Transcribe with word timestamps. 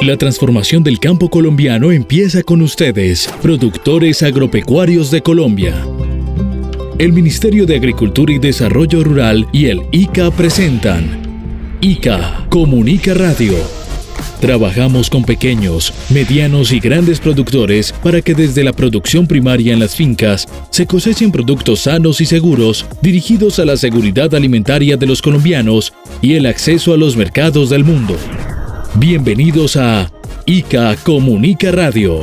La 0.00 0.16
transformación 0.16 0.84
del 0.84 1.00
campo 1.00 1.28
colombiano 1.28 1.90
empieza 1.90 2.44
con 2.44 2.62
ustedes, 2.62 3.28
productores 3.42 4.22
agropecuarios 4.22 5.10
de 5.10 5.22
Colombia. 5.22 5.74
El 6.98 7.12
Ministerio 7.12 7.66
de 7.66 7.74
Agricultura 7.74 8.32
y 8.32 8.38
Desarrollo 8.38 9.02
Rural 9.02 9.48
y 9.52 9.66
el 9.66 9.82
ICA 9.90 10.30
presentan 10.30 11.20
ICA 11.80 12.46
Comunica 12.48 13.12
Radio. 13.12 13.54
Trabajamos 14.40 15.10
con 15.10 15.24
pequeños, 15.24 15.92
medianos 16.10 16.70
y 16.70 16.78
grandes 16.78 17.18
productores 17.18 17.92
para 17.92 18.22
que 18.22 18.34
desde 18.34 18.62
la 18.62 18.72
producción 18.72 19.26
primaria 19.26 19.72
en 19.72 19.80
las 19.80 19.96
fincas 19.96 20.46
se 20.70 20.86
cosechen 20.86 21.32
productos 21.32 21.80
sanos 21.80 22.20
y 22.20 22.24
seguros 22.24 22.86
dirigidos 23.02 23.58
a 23.58 23.64
la 23.64 23.76
seguridad 23.76 24.32
alimentaria 24.32 24.96
de 24.96 25.06
los 25.06 25.20
colombianos 25.20 25.92
y 26.22 26.34
el 26.34 26.46
acceso 26.46 26.94
a 26.94 26.96
los 26.96 27.16
mercados 27.16 27.68
del 27.68 27.82
mundo. 27.82 28.16
Bienvenidos 28.98 29.76
a 29.76 30.10
ICA 30.44 30.96
Comunica 30.96 31.70
Radio. 31.70 32.20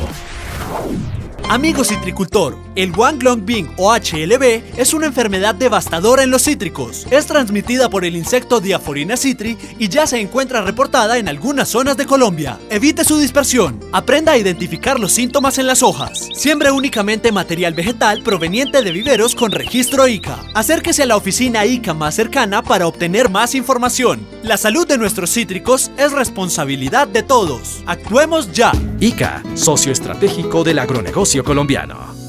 Amigo 1.49 1.85
citricultor, 1.85 2.57
el 2.75 2.91
Wanglong 2.91 3.45
o 3.77 3.93
HLB 3.93 4.77
es 4.77 4.93
una 4.93 5.05
enfermedad 5.05 5.55
devastadora 5.55 6.23
en 6.23 6.31
los 6.31 6.43
cítricos. 6.43 7.07
Es 7.09 7.25
transmitida 7.25 7.89
por 7.89 8.05
el 8.05 8.15
insecto 8.15 8.59
Diaforina 8.59 9.17
citri 9.17 9.57
y 9.79 9.87
ya 9.87 10.07
se 10.07 10.19
encuentra 10.19 10.61
reportada 10.61 11.17
en 11.17 11.27
algunas 11.27 11.69
zonas 11.69 11.97
de 11.97 12.05
Colombia. 12.05 12.59
Evite 12.69 13.03
su 13.03 13.17
dispersión. 13.17 13.79
Aprenda 13.91 14.33
a 14.33 14.37
identificar 14.37 14.99
los 14.99 15.11
síntomas 15.11 15.57
en 15.57 15.67
las 15.67 15.83
hojas. 15.83 16.29
Siembre 16.33 16.71
únicamente 16.71 17.31
material 17.31 17.73
vegetal 17.73 18.23
proveniente 18.23 18.81
de 18.81 18.91
viveros 18.91 19.35
con 19.35 19.51
registro 19.51 20.07
ICA. 20.07 20.39
Acérquese 20.53 21.03
a 21.03 21.05
la 21.05 21.17
oficina 21.17 21.65
ICA 21.65 21.93
más 21.93 22.15
cercana 22.15 22.61
para 22.61 22.87
obtener 22.87 23.29
más 23.29 23.55
información. 23.55 24.25
La 24.43 24.57
salud 24.57 24.87
de 24.87 24.97
nuestros 24.97 25.31
cítricos 25.31 25.91
es 25.97 26.11
responsabilidad 26.11 27.07
de 27.07 27.23
todos. 27.23 27.83
Actuemos 27.85 28.51
ya. 28.51 28.71
ICA, 28.99 29.43
socio 29.55 29.91
estratégico 29.91 30.63
del 30.63 30.79
agronegocio 30.79 31.43
colombiano. 31.43 32.24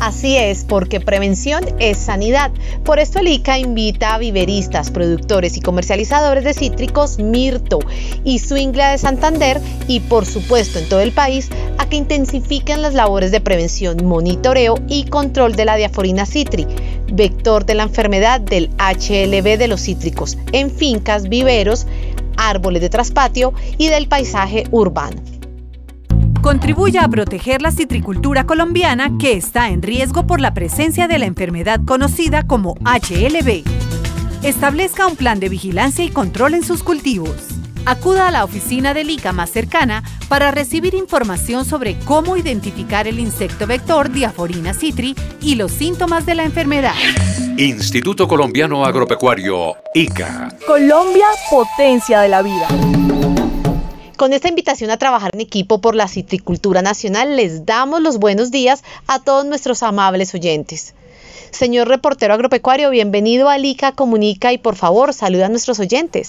Así 0.00 0.38
es, 0.38 0.64
porque 0.64 0.98
prevención 0.98 1.62
es 1.78 1.98
sanidad. 1.98 2.50
Por 2.84 2.98
esto 2.98 3.18
el 3.18 3.28
ICA 3.28 3.58
invita 3.58 4.14
a 4.14 4.18
viveristas, 4.18 4.90
productores 4.90 5.58
y 5.58 5.60
comercializadores 5.60 6.42
de 6.42 6.54
cítricos 6.54 7.18
Mirto 7.18 7.80
y 8.24 8.38
Swingla 8.38 8.92
de 8.92 8.98
Santander 8.98 9.60
y 9.88 10.00
por 10.00 10.24
supuesto 10.24 10.78
en 10.78 10.88
todo 10.88 11.00
el 11.00 11.12
país 11.12 11.50
a 11.76 11.86
que 11.86 11.96
intensifiquen 11.96 12.80
las 12.80 12.94
labores 12.94 13.30
de 13.30 13.42
prevención, 13.42 14.06
monitoreo 14.06 14.76
y 14.88 15.04
control 15.04 15.54
de 15.54 15.66
la 15.66 15.76
diaforina 15.76 16.24
citri, 16.24 16.66
vector 17.12 17.66
de 17.66 17.74
la 17.74 17.82
enfermedad 17.82 18.40
del 18.40 18.70
HLB 18.78 19.58
de 19.58 19.68
los 19.68 19.82
cítricos 19.82 20.38
en 20.52 20.70
fincas, 20.70 21.28
viveros, 21.28 21.86
árboles 22.38 22.80
de 22.80 22.88
traspatio 22.88 23.52
y 23.76 23.88
del 23.88 24.08
paisaje 24.08 24.64
urbano 24.70 25.39
contribuya 26.40 27.04
a 27.04 27.08
proteger 27.08 27.62
la 27.62 27.70
citricultura 27.70 28.44
colombiana 28.44 29.16
que 29.18 29.32
está 29.34 29.68
en 29.68 29.82
riesgo 29.82 30.26
por 30.26 30.40
la 30.40 30.54
presencia 30.54 31.08
de 31.08 31.18
la 31.18 31.26
enfermedad 31.26 31.80
conocida 31.84 32.46
como 32.46 32.74
HLB. 32.84 33.64
Establezca 34.42 35.06
un 35.06 35.16
plan 35.16 35.38
de 35.38 35.48
vigilancia 35.48 36.04
y 36.04 36.10
control 36.10 36.54
en 36.54 36.64
sus 36.64 36.82
cultivos. 36.82 37.36
Acuda 37.86 38.28
a 38.28 38.30
la 38.30 38.44
oficina 38.44 38.94
del 38.94 39.10
ICA 39.10 39.32
más 39.32 39.50
cercana 39.50 40.02
para 40.28 40.50
recibir 40.50 40.94
información 40.94 41.64
sobre 41.64 41.98
cómo 42.00 42.36
identificar 42.36 43.06
el 43.06 43.18
insecto 43.18 43.66
vector 43.66 44.10
Diaforina 44.10 44.74
citri 44.74 45.16
y 45.40 45.54
los 45.54 45.72
síntomas 45.72 46.26
de 46.26 46.34
la 46.34 46.44
enfermedad. 46.44 46.94
Instituto 47.56 48.28
Colombiano 48.28 48.84
Agropecuario, 48.84 49.74
ICA. 49.94 50.48
Colombia, 50.66 51.26
potencia 51.50 52.20
de 52.20 52.28
la 52.28 52.42
vida. 52.42 52.68
Con 54.20 54.34
esta 54.34 54.48
invitación 54.48 54.90
a 54.90 54.98
trabajar 54.98 55.30
en 55.32 55.40
equipo 55.40 55.80
por 55.80 55.94
la 55.94 56.06
citricultura 56.06 56.82
nacional, 56.82 57.36
les 57.36 57.64
damos 57.64 58.02
los 58.02 58.18
buenos 58.18 58.50
días 58.50 58.84
a 59.06 59.20
todos 59.20 59.46
nuestros 59.46 59.82
amables 59.82 60.34
oyentes. 60.34 60.92
Señor 61.50 61.88
reportero 61.88 62.34
agropecuario, 62.34 62.90
bienvenido 62.90 63.48
a 63.48 63.56
Lica 63.56 63.92
Comunica 63.92 64.52
y 64.52 64.58
por 64.58 64.76
favor 64.76 65.14
saluda 65.14 65.46
a 65.46 65.48
nuestros 65.48 65.80
oyentes. 65.80 66.28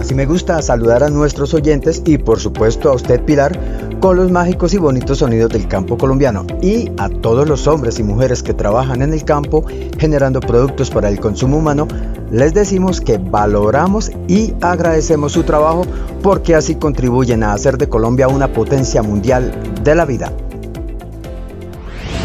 Así 0.00 0.16
me 0.16 0.26
gusta 0.26 0.60
saludar 0.62 1.04
a 1.04 1.10
nuestros 1.10 1.54
oyentes 1.54 2.02
y 2.04 2.18
por 2.18 2.40
supuesto 2.40 2.90
a 2.90 2.94
usted 2.94 3.20
Pilar 3.22 3.56
con 4.00 4.16
los 4.16 4.30
mágicos 4.30 4.74
y 4.74 4.78
bonitos 4.78 5.18
sonidos 5.18 5.50
del 5.50 5.68
campo 5.68 5.96
colombiano 5.96 6.46
y 6.62 6.90
a 6.98 7.08
todos 7.08 7.48
los 7.48 7.66
hombres 7.66 7.98
y 7.98 8.02
mujeres 8.02 8.42
que 8.42 8.54
trabajan 8.54 9.02
en 9.02 9.12
el 9.12 9.24
campo 9.24 9.64
generando 9.98 10.40
productos 10.40 10.90
para 10.90 11.08
el 11.08 11.20
consumo 11.20 11.58
humano, 11.58 11.88
les 12.30 12.54
decimos 12.54 13.00
que 13.00 13.18
valoramos 13.18 14.10
y 14.28 14.52
agradecemos 14.60 15.32
su 15.32 15.42
trabajo 15.42 15.86
porque 16.22 16.54
así 16.54 16.74
contribuyen 16.74 17.42
a 17.42 17.52
hacer 17.52 17.78
de 17.78 17.88
Colombia 17.88 18.28
una 18.28 18.52
potencia 18.52 19.02
mundial 19.02 19.52
de 19.82 19.94
la 19.94 20.04
vida. 20.04 20.32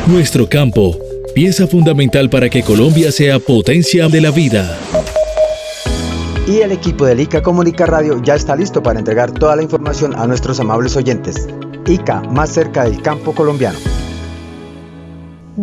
Nuestro 0.07 0.49
campo, 0.49 0.97
pieza 1.33 1.67
fundamental 1.67 2.29
para 2.29 2.49
que 2.49 2.63
Colombia 2.63 3.11
sea 3.11 3.39
potencia 3.39 4.07
de 4.07 4.21
la 4.21 4.31
vida 4.31 4.77
y 6.47 6.61
el 6.61 6.71
equipo 6.71 7.05
de 7.05 7.21
ICA 7.21 7.41
Comunica 7.41 7.85
Radio 7.85 8.21
ya 8.21 8.35
está 8.35 8.55
listo 8.55 8.81
para 8.81 8.99
entregar 8.99 9.31
toda 9.31 9.55
la 9.55 9.63
información 9.63 10.15
a 10.15 10.27
nuestros 10.27 10.59
amables 10.59 10.95
oyentes. 10.95 11.47
ICA, 11.87 12.21
más 12.21 12.49
cerca 12.49 12.83
del 12.83 13.01
campo 13.01 13.33
colombiano. 13.33 13.77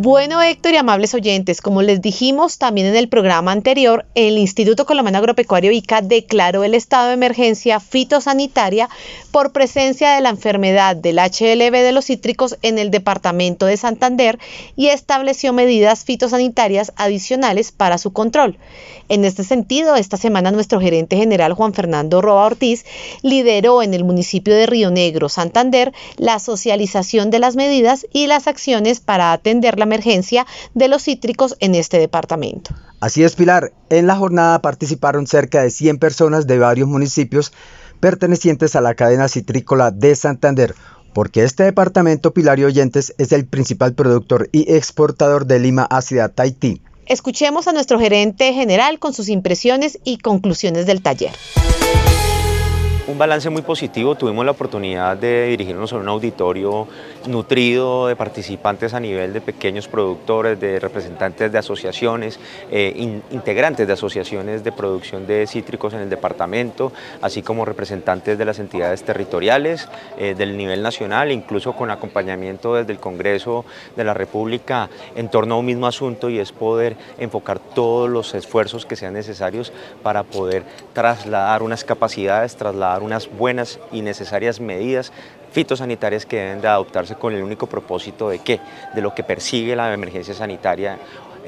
Bueno, 0.00 0.40
Héctor 0.40 0.74
y 0.74 0.76
amables 0.76 1.12
oyentes, 1.14 1.60
como 1.60 1.82
les 1.82 2.00
dijimos 2.00 2.58
también 2.58 2.86
en 2.86 2.94
el 2.94 3.08
programa 3.08 3.50
anterior, 3.50 4.06
el 4.14 4.38
Instituto 4.38 4.86
Colombiano 4.86 5.18
Agropecuario 5.18 5.72
ICA 5.72 6.02
declaró 6.02 6.62
el 6.62 6.74
estado 6.74 7.08
de 7.08 7.14
emergencia 7.14 7.80
fitosanitaria 7.80 8.88
por 9.32 9.50
presencia 9.50 10.12
de 10.12 10.20
la 10.20 10.28
enfermedad 10.28 10.94
del 10.94 11.18
HLB 11.18 11.72
de 11.72 11.90
los 11.90 12.04
cítricos 12.04 12.56
en 12.62 12.78
el 12.78 12.92
departamento 12.92 13.66
de 13.66 13.76
Santander 13.76 14.38
y 14.76 14.86
estableció 14.86 15.52
medidas 15.52 16.04
fitosanitarias 16.04 16.92
adicionales 16.94 17.72
para 17.72 17.98
su 17.98 18.12
control. 18.12 18.56
En 19.08 19.24
este 19.24 19.42
sentido, 19.42 19.96
esta 19.96 20.16
semana 20.16 20.52
nuestro 20.52 20.80
gerente 20.80 21.16
general 21.16 21.54
Juan 21.54 21.72
Fernando 21.74 22.20
Roa 22.20 22.44
Ortiz 22.44 22.84
lideró 23.22 23.82
en 23.82 23.94
el 23.94 24.04
municipio 24.04 24.54
de 24.54 24.66
Río 24.66 24.90
Negro, 24.90 25.28
Santander, 25.28 25.92
la 26.18 26.38
socialización 26.38 27.30
de 27.30 27.38
las 27.40 27.56
medidas 27.56 28.06
y 28.12 28.26
las 28.26 28.46
acciones 28.46 29.00
para 29.00 29.32
atender 29.32 29.78
la 29.78 29.87
emergencia 29.88 30.46
de 30.74 30.88
los 30.88 31.02
cítricos 31.02 31.56
en 31.60 31.74
este 31.74 31.98
departamento. 31.98 32.74
Así 33.00 33.24
es, 33.24 33.34
Pilar. 33.34 33.72
En 33.90 34.06
la 34.06 34.16
jornada 34.16 34.60
participaron 34.60 35.26
cerca 35.26 35.62
de 35.62 35.70
100 35.70 35.98
personas 35.98 36.46
de 36.46 36.58
varios 36.58 36.88
municipios 36.88 37.52
pertenecientes 38.00 38.76
a 38.76 38.80
la 38.80 38.94
cadena 38.94 39.28
citrícola 39.28 39.90
de 39.90 40.14
Santander, 40.14 40.74
porque 41.14 41.42
este 41.42 41.64
departamento, 41.64 42.32
Pilar 42.32 42.58
y 42.58 42.64
Oyentes, 42.64 43.14
es 43.18 43.32
el 43.32 43.46
principal 43.46 43.94
productor 43.94 44.48
y 44.52 44.72
exportador 44.72 45.46
de 45.46 45.58
lima 45.58 45.86
ácida 45.90 46.28
Tahití. 46.28 46.82
Escuchemos 47.06 47.66
a 47.66 47.72
nuestro 47.72 47.98
gerente 47.98 48.52
general 48.52 48.98
con 48.98 49.14
sus 49.14 49.28
impresiones 49.28 49.98
y 50.04 50.18
conclusiones 50.18 50.86
del 50.86 51.02
taller 51.02 51.32
un 53.08 53.16
balance 53.16 53.48
muy 53.48 53.62
positivo. 53.62 54.14
Tuvimos 54.14 54.44
la 54.44 54.52
oportunidad 54.52 55.16
de 55.16 55.46
dirigirnos 55.46 55.92
a 55.92 55.96
un 55.96 56.08
auditorio 56.08 56.86
nutrido 57.26 58.06
de 58.06 58.16
participantes 58.16 58.94
a 58.94 59.00
nivel 59.00 59.32
de 59.32 59.40
pequeños 59.40 59.88
productores, 59.88 60.58
de 60.60 60.78
representantes 60.78 61.50
de 61.50 61.58
asociaciones, 61.58 62.38
eh, 62.70 63.20
integrantes 63.30 63.86
de 63.86 63.92
asociaciones 63.92 64.64
de 64.64 64.72
producción 64.72 65.26
de 65.26 65.46
cítricos 65.46 65.94
en 65.94 66.00
el 66.00 66.10
departamento, 66.10 66.92
así 67.22 67.42
como 67.42 67.64
representantes 67.64 68.38
de 68.38 68.44
las 68.44 68.58
entidades 68.58 69.02
territoriales 69.02 69.88
eh, 70.16 70.34
del 70.36 70.56
nivel 70.56 70.82
nacional, 70.82 71.32
incluso 71.32 71.74
con 71.74 71.90
acompañamiento 71.90 72.74
desde 72.74 72.92
el 72.92 72.98
Congreso 72.98 73.64
de 73.96 74.04
la 74.04 74.14
República 74.14 74.88
en 75.16 75.28
torno 75.28 75.56
a 75.56 75.58
un 75.58 75.66
mismo 75.66 75.86
asunto 75.86 76.30
y 76.30 76.38
es 76.38 76.52
poder 76.52 76.96
enfocar 77.18 77.58
todos 77.58 78.08
los 78.08 78.34
esfuerzos 78.34 78.86
que 78.86 78.96
sean 78.96 79.14
necesarios 79.14 79.72
para 80.02 80.22
poder 80.22 80.64
trasladar 80.92 81.62
unas 81.62 81.84
capacidades, 81.84 82.56
trasladar 82.56 83.02
unas 83.02 83.28
buenas 83.28 83.78
y 83.92 84.02
necesarias 84.02 84.60
medidas 84.60 85.12
fitosanitarias 85.52 86.26
que 86.26 86.36
deben 86.36 86.60
de 86.60 86.68
adoptarse 86.68 87.07
con 87.16 87.34
el 87.34 87.42
único 87.42 87.66
propósito 87.66 88.28
de 88.28 88.40
qué, 88.40 88.60
de 88.94 89.00
lo 89.00 89.14
que 89.14 89.22
persigue 89.22 89.76
la 89.76 89.92
emergencia 89.92 90.34
sanitaria 90.34 90.98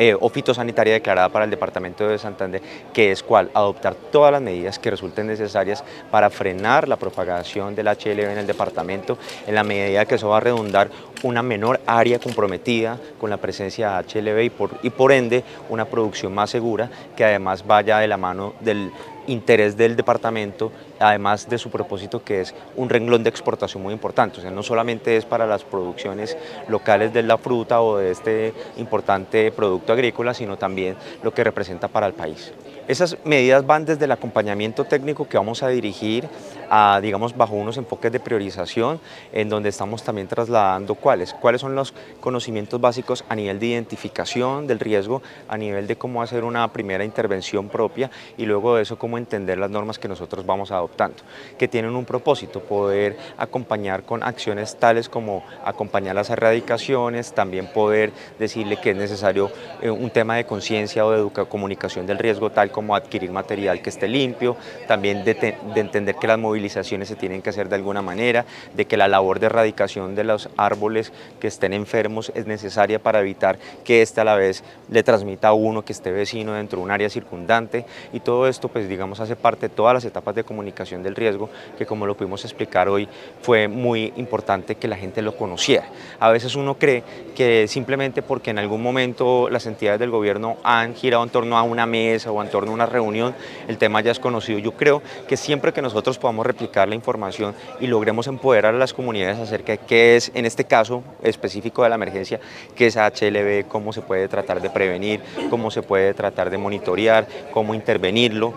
eh, 0.03 0.17
o 0.19 0.31
fitosanitaria 0.31 0.95
declarada 0.95 1.29
para 1.29 1.45
el 1.45 1.51
Departamento 1.51 2.09
de 2.09 2.17
Santander, 2.17 2.63
que 2.93 3.11
es 3.11 3.23
cuál, 3.23 3.51
adoptar 3.53 3.95
todas 3.95 4.33
las 4.33 4.41
medidas 4.41 4.79
que 4.79 4.91
resulten 4.91 5.27
necesarias 5.27 5.85
para 6.11 6.31
frenar 6.31 6.89
la 6.89 6.97
propagación 6.97 7.75
del 7.75 7.87
HLV 7.89 8.31
en 8.31 8.39
el 8.39 8.47
departamento, 8.47 9.19
en 9.47 9.55
la 9.55 9.63
medida 9.63 10.07
que 10.07 10.15
eso 10.15 10.29
va 10.29 10.39
a 10.39 10.41
redundar 10.41 10.89
una 11.23 11.43
menor 11.43 11.81
área 11.87 12.19
comprometida 12.19 12.99
con 13.21 13.29
la 13.29 13.37
presencia 13.37 14.01
de 14.01 14.21
HLV 14.23 14.43
y 14.45 14.51
por, 14.51 14.71
y 14.83 14.91
por 14.91 15.13
ende 15.13 15.45
una 15.69 15.85
producción 15.85 16.33
más 16.33 16.49
segura 16.49 16.89
que 17.15 17.25
además 17.25 17.67
vaya 17.67 17.99
de 17.99 18.09
la 18.09 18.17
mano 18.17 18.55
del 18.61 18.91
interés 19.27 19.77
del 19.77 19.97
departamento, 19.97 20.73
además 20.99 21.49
de 21.49 21.59
su 21.59 21.71
propósito 21.71 22.23
que 22.23 22.41
es 22.41 22.55
un 22.77 22.89
renglón 22.89 23.23
de 23.23 23.31
exportación 23.31 23.83
muy 23.83 23.93
importante, 23.93 24.39
o 24.39 24.43
sea, 24.43 24.51
no 24.51 24.63
solamente 24.63 25.17
es 25.17 25.25
para 25.25 25.47
las 25.47 25.65
producciones 25.65 26.37
locales 26.69 27.13
de 27.13 27.23
la 27.23 27.39
fruta 27.39 27.81
o 27.81 27.99
de 27.99 28.11
este 28.11 28.55
importante 28.77 29.53
producto 29.53 29.93
agrícola, 29.93 30.35
sino 30.35 30.57
también 30.57 30.97
lo 31.23 31.33
que 31.33 31.45
representa 31.45 31.89
para 31.89 32.07
el 32.07 32.13
país. 32.13 32.53
Esas 32.91 33.17
medidas 33.25 33.65
van 33.65 33.85
desde 33.85 34.07
el 34.07 34.11
acompañamiento 34.11 34.83
técnico 34.83 35.29
que 35.29 35.37
vamos 35.37 35.63
a 35.63 35.69
dirigir 35.69 36.29
a, 36.69 36.99
digamos, 37.01 37.37
bajo 37.37 37.55
unos 37.55 37.77
enfoques 37.77 38.11
de 38.11 38.19
priorización, 38.19 38.99
en 39.33 39.49
donde 39.49 39.69
estamos 39.69 40.03
también 40.03 40.27
trasladando 40.27 40.97
cuáles, 40.97 41.33
cuáles 41.33 41.61
son 41.61 41.77
los 41.77 41.95
conocimientos 42.21 42.81
básicos 42.81 43.25
a 43.29 43.37
nivel 43.37 43.61
de 43.61 43.67
identificación 43.67 44.67
del 44.67 44.81
riesgo, 44.81 45.23
a 45.49 45.57
nivel 45.57 45.87
de 45.87 45.95
cómo 45.95 46.21
hacer 46.21 46.43
una 46.43 46.67
primera 46.73 47.05
intervención 47.05 47.69
propia 47.69 48.11
y 48.37 48.45
luego 48.45 48.75
de 48.75 48.83
eso 48.83 48.99
cómo 48.99 49.19
entender 49.19 49.59
las 49.59 49.71
normas 49.71 50.01
que 50.01 50.09
nosotros 50.09 50.45
vamos 50.45 50.73
adoptando, 50.73 51.19
que 51.59 51.69
tienen 51.69 51.95
un 51.95 52.05
propósito, 52.05 52.59
poder 52.59 53.17
acompañar 53.39 54.03
con 54.03 54.25
acciones 54.25 54.77
tales 54.81 55.09
como 55.09 55.45
acompañar 55.65 56.17
las 56.17 56.31
erradicaciones, 56.31 57.35
también 57.35 57.69
poder 57.69 58.11
decirle 58.41 58.79
que 58.79 58.91
es 58.91 58.97
necesario 58.97 59.49
eh, 59.81 59.91
un 59.91 60.11
tema 60.11 60.35
de 60.35 60.45
conciencia 60.45 61.07
o 61.07 61.13
de 61.13 61.47
comunicación 61.47 62.05
del 62.05 62.19
riesgo, 62.19 62.51
tal 62.51 62.73
como 62.73 62.80
adquirir 62.95 63.31
material 63.31 63.83
que 63.83 63.91
esté 63.91 64.09
limpio, 64.09 64.57
también 64.89 65.25
de, 65.25 65.35
de 65.35 65.81
entender 65.81 66.17
que 66.17 66.27
las 66.27 66.39
movilizaciones 66.39 67.09
se 67.09 67.17
tienen 67.17 67.43
que 67.43 67.51
hacer 67.51 67.69
de 67.69 67.77
alguna 67.77 68.03
manera, 68.03 68.45
de 68.75 68.85
que 68.85 68.97
la 68.97 69.09
labor 69.09 69.41
de 69.41 69.47
erradicación 69.47 70.15
de 70.15 70.25
los 70.25 70.49
árboles 70.57 71.13
que 71.39 71.49
estén 71.49 71.73
enfermos 71.73 72.33
es 72.35 72.47
necesaria 72.47 72.99
para 72.99 73.21
evitar 73.21 73.59
que 73.85 74.03
éste 74.03 74.21
a 74.21 74.25
la 74.25 74.37
vez 74.37 74.65
le 74.91 75.03
transmita 75.03 75.49
a 75.49 75.53
uno 75.53 75.85
que 75.85 75.93
esté 75.93 76.11
vecino 76.11 76.53
dentro 76.53 76.79
de 76.79 76.85
un 76.85 76.91
área 76.91 77.09
circundante 77.09 77.85
y 78.13 78.21
todo 78.21 78.49
esto 78.49 78.69
pues 78.69 78.89
digamos 78.89 79.21
hace 79.21 79.37
parte 79.37 79.69
de 79.69 79.75
todas 79.75 79.95
las 79.95 80.05
etapas 80.05 80.35
de 80.35 80.45
comunicación 80.45 81.03
del 81.03 81.17
riesgo 81.17 81.51
que 81.79 81.87
como 81.87 82.07
lo 82.07 82.17
pudimos 82.17 82.45
explicar 82.45 82.89
hoy 82.89 83.09
fue 83.43 83.69
muy 83.69 84.13
importante 84.17 84.75
que 84.75 84.89
la 84.89 84.97
gente 84.97 85.23
lo 85.23 85.37
conociera. 85.37 85.85
A 86.19 86.31
veces 86.31 86.55
uno 86.55 86.77
cree 86.79 87.03
que 87.35 87.67
simplemente 87.69 88.23
porque 88.23 88.51
en 88.51 88.59
algún 88.59 88.83
momento 88.83 89.49
las 89.51 89.67
entidades 89.67 90.01
del 90.01 90.11
gobierno 90.11 90.57
han 90.63 90.95
girado 90.95 91.23
en 91.23 91.31
torno 91.31 91.57
a 91.57 91.63
una 91.63 91.87
mesa 91.87 92.31
o 92.31 92.43
en 92.43 92.51
torno 92.51 92.70
una 92.71 92.87
reunión, 92.87 93.35
el 93.69 93.79
tema 93.79 94.01
ya 94.01 94.11
es 94.11 94.19
conocido. 94.19 94.59
Yo 94.59 94.73
creo 94.73 95.03
que 95.29 95.37
siempre 95.37 95.73
que 95.73 95.83
nosotros 95.83 96.19
podamos 96.19 96.47
replicar 96.47 96.89
la 96.89 96.95
información 96.95 97.55
y 97.81 97.87
logremos 97.87 98.27
empoderar 98.27 98.75
a 98.75 98.79
las 98.79 98.95
comunidades 98.95 99.39
acerca 99.39 99.73
de 99.73 99.79
qué 99.79 100.17
es, 100.17 100.31
en 100.35 100.47
este 100.47 100.65
caso 100.65 101.03
específico 101.23 101.83
de 101.83 101.89
la 101.89 101.95
emergencia, 101.97 102.41
qué 102.75 102.87
es 102.87 102.97
HLB, 102.97 103.69
cómo 103.69 103.93
se 103.93 104.03
puede 104.03 104.29
tratar 104.29 104.61
de 104.61 104.71
prevenir, 104.71 105.21
cómo 105.49 105.71
se 105.71 105.83
puede 105.83 106.15
tratar 106.15 106.51
de 106.51 106.59
monitorear, 106.59 107.27
cómo 107.53 107.75
intervenirlo, 107.75 108.55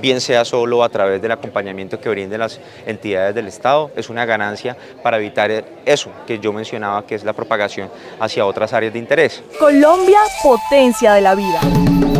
bien 0.00 0.20
sea 0.20 0.44
solo 0.44 0.82
a 0.82 0.88
través 0.88 1.20
del 1.22 1.32
acompañamiento 1.32 2.00
que 2.00 2.08
brinden 2.08 2.40
las 2.40 2.60
entidades 2.86 3.34
del 3.34 3.46
Estado, 3.46 3.90
es 3.96 4.10
una 4.10 4.24
ganancia 4.24 4.76
para 5.02 5.18
evitar 5.18 5.50
eso 5.84 6.10
que 6.26 6.38
yo 6.38 6.52
mencionaba, 6.52 7.06
que 7.06 7.14
es 7.14 7.24
la 7.24 7.32
propagación 7.32 7.90
hacia 8.20 8.46
otras 8.46 8.72
áreas 8.72 8.92
de 8.92 8.98
interés. 8.98 9.42
Colombia, 9.58 10.20
potencia 10.42 11.14
de 11.14 11.20
la 11.20 11.34
vida. 11.34 12.13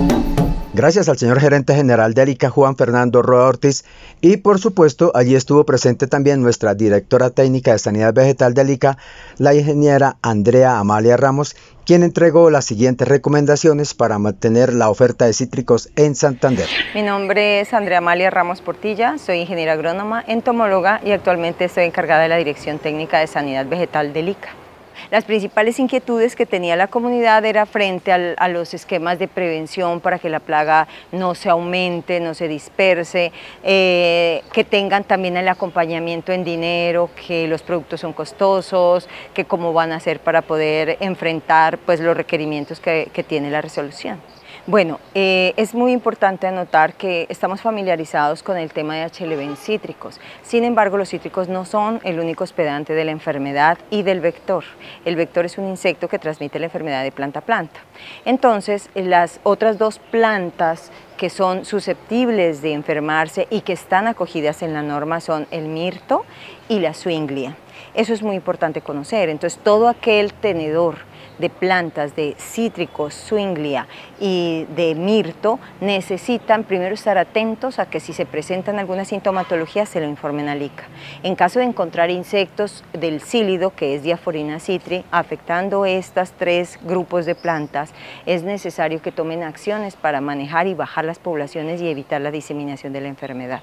Gracias 0.76 1.09
al 1.09 1.17
señor 1.17 1.38
gerente 1.38 1.73
general 1.73 2.15
de 2.15 2.32
ICA, 2.32 2.50
Juan 2.50 2.76
Fernando 2.76 3.23
Roa 3.23 3.47
Ortiz, 3.47 3.85
y 4.21 4.38
por 4.38 4.59
supuesto 4.59 5.12
allí 5.15 5.37
estuvo 5.37 5.65
presente 5.65 6.09
también 6.09 6.43
nuestra 6.43 6.75
directora 6.75 7.31
técnica 7.31 7.71
de 7.71 7.79
Sanidad 7.79 8.12
Vegetal 8.12 8.55
de 8.55 8.73
ICA, 8.73 8.99
la 9.38 9.55
ingeniera 9.55 10.17
Andrea 10.21 10.81
Amalia 10.81 11.17
Ramos, 11.17 11.55
quien 11.87 12.03
entregó 12.03 12.50
las 12.50 12.65
siguientes 12.65 13.06
recomendaciones 13.06 13.94
para 13.94 14.19
mantener 14.19 14.75
la 14.75 14.91
oferta 14.91 15.26
de 15.26 15.32
cítricos 15.32 15.91
en 15.94 16.17
Santander. 16.17 16.67
Mi 16.93 17.03
nombre 17.03 17.61
es 17.61 17.73
Andrea 17.73 17.99
Amalia 17.99 18.31
Ramos 18.31 18.61
Portilla, 18.61 19.17
soy 19.19 19.38
ingeniera 19.38 19.75
agrónoma, 19.75 20.25
entomóloga 20.26 21.00
y 21.05 21.12
actualmente 21.12 21.67
estoy 21.67 21.85
encargada 21.85 22.25
de 22.25 22.31
la 22.31 22.37
Dirección 22.37 22.81
Técnica 22.81 23.21
de 23.21 23.29
Sanidad 23.29 23.67
Vegetal 23.67 24.12
de 24.12 24.21
ICA. 24.23 24.63
Las 25.11 25.25
principales 25.25 25.79
inquietudes 25.79 26.37
que 26.37 26.46
tenía 26.46 26.76
la 26.76 26.88
comunidad 26.88 27.44
era 27.44 27.67
frente 27.67 28.12
a 28.12 28.49
los 28.49 28.75
esquemas 28.75 29.19
de 29.19 29.29
prevención 29.29 30.00
para 30.00 30.19
que 30.19 30.29
la 30.29 30.41
plaga 30.41 30.88
no 31.12 31.35
se 31.35 31.50
aumente, 31.50 32.20
no 32.20 32.35
se 32.35 32.49
disperse, 32.49 33.32
eh, 33.62 34.43
que 34.52 34.64
tengan 34.64 35.05
también 35.05 35.37
el 35.37 35.49
acompañamiento 35.49 36.32
en 36.32 36.44
dinero, 36.44 37.11
que 37.26 37.46
los 37.49 37.62
productos 37.62 38.00
son 38.00 38.12
costosos, 38.12 39.08
que 39.32 39.44
cómo 39.44 39.73
van 39.73 39.93
a 39.93 39.96
hacer 39.96 40.20
para 40.20 40.43
poder 40.43 40.97
enfrentar 41.00 41.79
pues, 41.79 42.00
los 42.00 42.17
requerimientos 42.17 42.81
que 42.81 43.25
tiene 43.26 43.50
la 43.50 43.61
resolución. 43.61 44.34
Bueno, 44.66 44.99
eh, 45.14 45.52
es 45.58 45.75
muy 45.75 45.93
importante 45.93 46.46
anotar 46.46 46.94
que 46.94 47.26
estamos 47.28 47.61
familiarizados 47.61 48.43
con 48.43 48.56
el 48.56 48.72
tema 48.72 48.94
de 48.94 49.05
HLV 49.05 49.38
en 49.40 49.56
cítricos. 49.58 50.19
Sin 50.43 50.64
embargo, 50.64 50.96
los 50.96 51.11
cítricos 51.11 51.50
no 51.50 51.66
son 51.66 52.00
el 52.02 52.19
único 52.19 52.44
hospedante 52.44 52.94
de 52.94 53.05
la 53.05 53.11
enfermedad 53.11 53.76
y 53.90 54.05
del 54.05 54.20
vector. 54.20 54.64
El 55.05 55.16
vector 55.16 55.44
es 55.44 55.58
un 55.58 55.69
insecto 55.69 56.08
que 56.08 56.19
transmite 56.19 56.58
la 56.58 56.64
enfermedad 56.64 57.02
de 57.02 57.12
planta 57.12 57.40
a 57.40 57.43
planta. 57.43 57.78
Entonces, 58.25 58.88
las 58.94 59.38
otras 59.43 59.76
dos 59.76 59.99
plantas 59.99 60.90
que 61.19 61.28
son 61.28 61.66
susceptibles 61.66 62.62
de 62.62 62.72
enfermarse 62.72 63.46
y 63.50 63.61
que 63.61 63.75
están 63.75 64.06
acogidas 64.06 64.62
en 64.62 64.72
la 64.72 64.81
norma 64.81 65.20
son 65.20 65.46
el 65.50 65.69
mirto 65.69 66.25
y 66.70 66.81
la 66.81 66.94
swinglia. 66.94 67.55
Eso 67.93 68.14
es 68.14 68.22
muy 68.22 68.34
importante 68.34 68.81
conocer. 68.81 69.28
Entonces, 69.28 69.61
todo 69.62 69.88
aquel 69.88 70.32
tenedor 70.32 70.96
de 71.39 71.51
plantas 71.51 72.15
de 72.17 72.35
cítricos, 72.39 73.15
swinglia 73.15 73.87
y 74.21 74.67
de 74.77 74.95
mirto 74.95 75.59
necesitan 75.81 76.65
primero 76.65 76.95
estar 76.95 77.19
atentos 77.19 77.79
a 77.79 77.87
que 77.87 78.01
si 78.01 78.13
se 78.13 78.27
presentan 78.27 78.79
alguna 78.79 79.05
sintomatología 79.05 79.87
se 79.87 80.01
lo 80.01 80.07
informen 80.07 80.49
al 80.49 80.63
ICA. 80.63 80.85
En 81.23 81.35
caso 81.35 81.59
de 81.59 81.67
encontrar 81.67 82.11
insectos 82.11 82.85
del 82.93 83.21
cílido, 83.21 83.75
que 83.75 83.95
es 83.95 84.03
diaforina 84.03 84.61
citri, 84.61 85.05
afectando 85.11 85.87
estos 85.87 86.33
tres 86.33 86.79
grupos 86.83 87.27
de 87.27 87.35
plantas, 87.35 87.93
es 88.27 88.43
necesario 88.43 89.03
que 89.03 89.13
tomen 89.13 89.43
acciones 89.43 89.97
para 89.97 90.21
manejar 90.21 90.67
y 90.67 90.75
bajar 90.75 91.05
las 91.05 91.19
poblaciones 91.19 91.81
y 91.81 91.89
evitar 91.89 92.21
la 92.21 92.31
diseminación 92.31 92.93
de 92.93 93.01
la 93.01 93.09
enfermedad. 93.09 93.63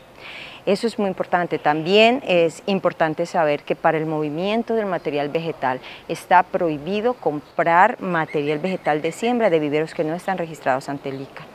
Eso 0.66 0.88
es 0.88 1.00
muy 1.00 1.08
importante. 1.08 1.60
También 1.60 2.22
es 2.26 2.64
importante 2.66 3.26
saber 3.26 3.64
que 3.64 3.76
para 3.76 3.98
el 3.98 4.06
movimiento 4.06 4.76
del 4.76 4.86
material 4.86 5.30
vegetal 5.30 5.80
está 6.08 6.44
prohibido 6.44 7.14
comprar 7.14 8.02
material 8.02 8.60
vegetal 8.60 9.02
de 9.02 9.12
siembra 9.12 9.50
de 9.50 9.60
viveros 9.60 9.94
que 9.94 10.04
no 10.04 10.14
están 10.14 10.38
registrados 10.38 10.90
ante 10.90 11.10
el 11.10 11.22
ICA 11.22 11.46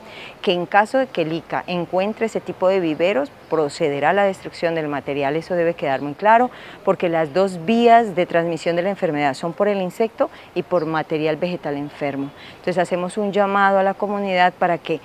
que 0.43 0.53
en 0.53 0.67
caso 0.67 0.99
de 0.99 1.07
que 1.07 1.23
el 1.23 1.33
ICA 1.33 1.65
encuentre 1.67 2.27
ese 2.27 2.41
tipo 2.41 2.69
de 2.69 2.81
viveros, 2.81 3.31
procederá 3.51 4.11
a 4.11 4.13
la 4.13 4.25
destrucción 4.25 4.75
del 4.75 4.89
material. 4.89 5.37
Eso 5.37 5.55
debe 5.55 5.75
quedar 5.75 6.03
muy 6.03 6.15
claro, 6.15 6.51
porque 6.85 7.09
las 7.09 7.35
dos 7.35 7.65
vías 7.65 8.15
de 8.15 8.27
transmisión 8.27 8.77
de 8.77 8.83
la 8.83 8.91
enfermedad 8.91 9.35
son 9.35 9.53
por 9.53 9.69
el 9.69 9.83
insecto 9.83 10.31
y 10.55 10.63
por 10.63 10.87
material 10.87 11.37
vegetal 11.37 11.77
enfermo. 11.77 12.31
Entonces 12.51 12.79
hacemos 12.79 13.19
un 13.19 13.33
llamado 13.33 13.79
a 13.79 13.83
la 13.83 13.95
comunidad 13.95 14.53
para 14.53 14.79
que 14.79 15.01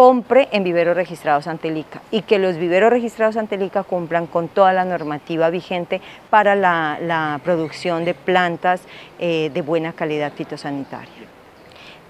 compre 0.00 0.48
en 0.52 0.64
viveros 0.64 0.96
registrados 0.96 1.46
ante 1.46 1.68
el 1.68 1.76
ICA 1.76 2.00
y 2.10 2.22
que 2.22 2.38
los 2.38 2.56
viveros 2.56 2.88
registrados 2.88 3.36
ante 3.36 3.56
el 3.56 3.64
ICA 3.64 3.82
cumplan 3.82 4.26
con 4.26 4.48
toda 4.48 4.72
la 4.72 4.86
normativa 4.86 5.50
vigente 5.50 6.00
para 6.30 6.54
la, 6.54 7.38
producción 7.44 8.06
de 8.06 8.14
plantas 8.14 8.80
eh, 9.18 9.50
de 9.52 9.60
buena 9.60 9.92
calidad 9.92 10.32
fitosanitaria. 10.32 11.28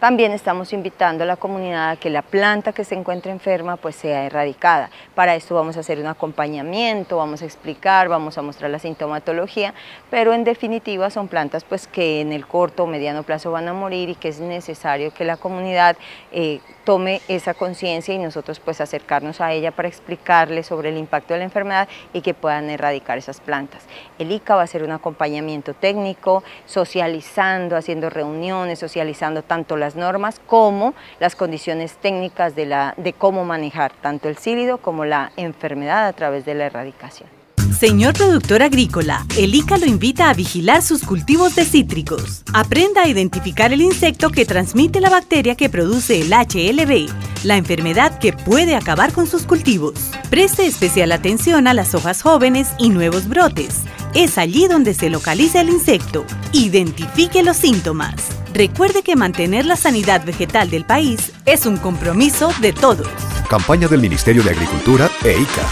También 0.00 0.32
estamos 0.32 0.72
invitando 0.72 1.24
a 1.24 1.26
la 1.26 1.36
comunidad 1.36 1.90
a 1.90 1.96
que 1.96 2.08
la 2.08 2.22
planta 2.22 2.72
que 2.72 2.84
se 2.84 2.94
encuentre 2.94 3.32
enferma 3.32 3.76
pues 3.76 3.96
sea 3.96 4.24
erradicada. 4.24 4.88
Para 5.14 5.34
esto 5.34 5.54
vamos 5.54 5.76
a 5.76 5.80
hacer 5.80 5.98
un 5.98 6.06
acompañamiento, 6.06 7.18
vamos 7.18 7.42
a 7.42 7.44
explicar, 7.44 8.08
vamos 8.08 8.38
a 8.38 8.42
mostrar 8.42 8.70
la 8.70 8.78
sintomatología, 8.78 9.74
pero 10.08 10.32
en 10.32 10.44
definitiva 10.44 11.10
son 11.10 11.28
plantas 11.28 11.64
pues 11.64 11.86
que 11.86 12.22
en 12.22 12.32
el 12.32 12.46
corto 12.46 12.84
o 12.84 12.86
mediano 12.86 13.24
plazo 13.24 13.50
van 13.50 13.68
a 13.68 13.74
morir 13.74 14.08
y 14.08 14.14
que 14.14 14.28
es 14.28 14.40
necesario 14.40 15.12
que 15.12 15.26
la 15.26 15.36
comunidad 15.36 15.98
eh, 16.32 16.60
tome 16.84 17.20
esa 17.28 17.54
conciencia 17.54 18.14
y 18.14 18.18
nosotros 18.18 18.60
pues 18.60 18.80
acercarnos 18.80 19.40
a 19.40 19.52
ella 19.52 19.70
para 19.70 19.88
explicarle 19.88 20.62
sobre 20.62 20.90
el 20.90 20.96
impacto 20.96 21.34
de 21.34 21.38
la 21.38 21.44
enfermedad 21.44 21.88
y 22.12 22.20
que 22.20 22.34
puedan 22.34 22.70
erradicar 22.70 23.18
esas 23.18 23.40
plantas. 23.40 23.82
El 24.18 24.32
ICA 24.32 24.56
va 24.56 24.62
a 24.62 24.64
hacer 24.64 24.82
un 24.82 24.92
acompañamiento 24.92 25.74
técnico, 25.74 26.42
socializando, 26.66 27.76
haciendo 27.76 28.10
reuniones, 28.10 28.78
socializando 28.78 29.42
tanto 29.42 29.76
las 29.76 29.96
normas 29.96 30.40
como 30.46 30.94
las 31.18 31.36
condiciones 31.36 31.96
técnicas 31.96 32.54
de, 32.54 32.66
la, 32.66 32.94
de 32.96 33.12
cómo 33.12 33.44
manejar 33.44 33.92
tanto 34.00 34.28
el 34.28 34.36
cílido 34.36 34.78
como 34.78 35.04
la 35.04 35.32
enfermedad 35.36 36.06
a 36.06 36.12
través 36.12 36.44
de 36.44 36.54
la 36.54 36.66
erradicación. 36.66 37.39
Señor 37.80 38.12
productor 38.12 38.62
agrícola, 38.62 39.24
el 39.38 39.54
ICA 39.54 39.78
lo 39.78 39.86
invita 39.86 40.28
a 40.28 40.34
vigilar 40.34 40.82
sus 40.82 41.02
cultivos 41.02 41.54
de 41.54 41.64
cítricos. 41.64 42.42
Aprenda 42.52 43.04
a 43.04 43.08
identificar 43.08 43.72
el 43.72 43.80
insecto 43.80 44.28
que 44.28 44.44
transmite 44.44 45.00
la 45.00 45.08
bacteria 45.08 45.54
que 45.54 45.70
produce 45.70 46.20
el 46.20 46.30
HLB, 46.30 47.08
la 47.44 47.56
enfermedad 47.56 48.18
que 48.18 48.34
puede 48.34 48.76
acabar 48.76 49.14
con 49.14 49.26
sus 49.26 49.44
cultivos. 49.44 49.94
Preste 50.28 50.66
especial 50.66 51.10
atención 51.10 51.66
a 51.66 51.72
las 51.72 51.94
hojas 51.94 52.20
jóvenes 52.20 52.68
y 52.78 52.90
nuevos 52.90 53.26
brotes. 53.28 53.76
Es 54.12 54.36
allí 54.36 54.68
donde 54.68 54.92
se 54.92 55.08
localiza 55.08 55.62
el 55.62 55.70
insecto. 55.70 56.26
Identifique 56.52 57.42
los 57.42 57.56
síntomas. 57.56 58.26
Recuerde 58.52 59.02
que 59.02 59.16
mantener 59.16 59.64
la 59.64 59.76
sanidad 59.76 60.22
vegetal 60.26 60.68
del 60.68 60.84
país 60.84 61.32
es 61.46 61.64
un 61.64 61.78
compromiso 61.78 62.52
de 62.60 62.74
todos. 62.74 63.08
Campaña 63.48 63.88
del 63.88 64.02
Ministerio 64.02 64.42
de 64.42 64.50
Agricultura 64.50 65.10
e 65.24 65.40
ICA. 65.40 65.66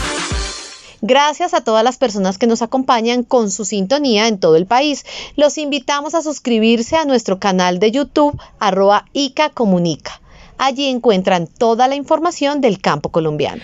Gracias 1.01 1.55
a 1.55 1.61
todas 1.61 1.85
las 1.85 1.97
personas 1.97 2.39
que 2.39 2.47
nos 2.47 2.63
acompañan 2.63 3.23
con 3.23 3.51
su 3.51 3.65
sintonía 3.65 4.27
en 4.27 4.39
todo 4.39 4.57
el 4.57 4.67
país. 4.67 5.05
Los 5.37 5.59
invitamos 5.59 6.15
a 6.15 6.23
suscribirse 6.23 6.97
a 6.97 7.05
nuestro 7.05 7.39
canal 7.39 7.79
de 7.79 7.93
YouTube 7.93 8.39
arroba 8.59 9.05
ICA 9.13 9.51
Comunica. 9.51 10.21
Allí 10.59 10.87
encuentran 10.87 11.47
toda 11.47 11.87
la 11.87 11.95
información 11.95 12.61
del 12.61 12.81
campo 12.81 13.11
colombiano. 13.11 13.63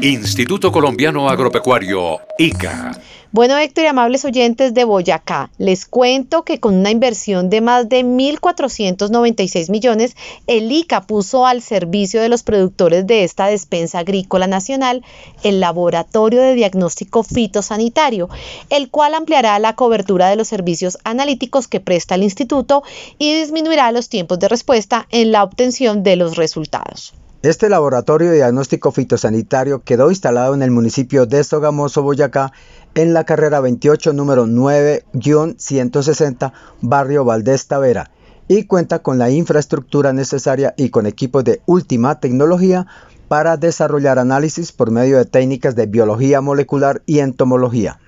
Instituto 0.00 0.72
Colombiano 0.72 1.28
Agropecuario, 1.28 2.20
ICA. 2.38 2.98
Bueno, 3.32 3.58
Héctor 3.58 3.84
y 3.84 3.86
amables 3.88 4.24
oyentes 4.24 4.72
de 4.72 4.84
Boyacá, 4.84 5.50
les 5.58 5.84
cuento 5.84 6.44
que 6.44 6.60
con 6.60 6.76
una 6.76 6.92
inversión 6.92 7.50
de 7.50 7.60
más 7.60 7.88
de 7.88 8.04
1.496 8.04 9.68
millones, 9.68 10.16
el 10.46 10.70
ICA 10.70 11.02
puso 11.02 11.44
al 11.44 11.60
servicio 11.60 12.22
de 12.22 12.28
los 12.28 12.44
productores 12.44 13.04
de 13.04 13.24
esta 13.24 13.46
despensa 13.46 13.98
agrícola 13.98 14.46
nacional 14.46 15.04
el 15.42 15.58
Laboratorio 15.58 16.40
de 16.40 16.54
Diagnóstico 16.54 17.24
Fitosanitario, 17.24 18.28
el 18.70 18.90
cual 18.90 19.14
ampliará 19.14 19.58
la 19.58 19.74
cobertura 19.74 20.28
de 20.28 20.36
los 20.36 20.46
servicios 20.46 20.96
analíticos 21.02 21.66
que 21.66 21.80
presta 21.80 22.14
el 22.14 22.22
instituto 22.22 22.84
y 23.18 23.36
disminuirá 23.36 23.90
los 23.90 24.08
tiempos 24.08 24.38
de 24.38 24.48
respuesta 24.48 25.08
en 25.10 25.32
la 25.32 25.42
obtención 25.42 26.04
de 26.04 26.14
los 26.14 26.36
resultados. 26.36 27.12
Este 27.42 27.68
laboratorio 27.68 28.30
de 28.30 28.36
diagnóstico 28.36 28.90
fitosanitario 28.90 29.82
quedó 29.84 30.10
instalado 30.10 30.54
en 30.54 30.62
el 30.62 30.72
municipio 30.72 31.26
de 31.26 31.44
Sogamoso, 31.44 32.02
Boyacá, 32.02 32.50
en 32.96 33.12
la 33.12 33.24
carrera 33.24 33.60
28, 33.60 34.12
número 34.14 34.46
9-160, 34.46 36.52
barrio 36.80 37.26
Valdés 37.26 37.66
Tavera, 37.66 38.10
y 38.48 38.64
cuenta 38.64 39.00
con 39.00 39.18
la 39.18 39.28
infraestructura 39.30 40.14
necesaria 40.14 40.72
y 40.78 40.88
con 40.88 41.04
equipos 41.04 41.44
de 41.44 41.60
última 41.66 42.20
tecnología 42.20 42.86
para 43.28 43.58
desarrollar 43.58 44.18
análisis 44.18 44.72
por 44.72 44.90
medio 44.90 45.18
de 45.18 45.26
técnicas 45.26 45.76
de 45.76 45.84
biología 45.84 46.40
molecular 46.40 47.02
y 47.04 47.18
entomología. 47.18 48.00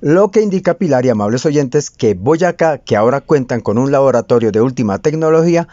Lo 0.00 0.30
que 0.30 0.40
indica 0.40 0.78
Pilar 0.78 1.04
y 1.04 1.10
amables 1.10 1.44
oyentes 1.44 1.90
que 1.90 2.14
Boyacá, 2.14 2.78
que 2.78 2.96
ahora 2.96 3.20
cuentan 3.20 3.60
con 3.60 3.76
un 3.76 3.92
laboratorio 3.92 4.50
de 4.50 4.62
última 4.62 5.00
tecnología, 5.00 5.68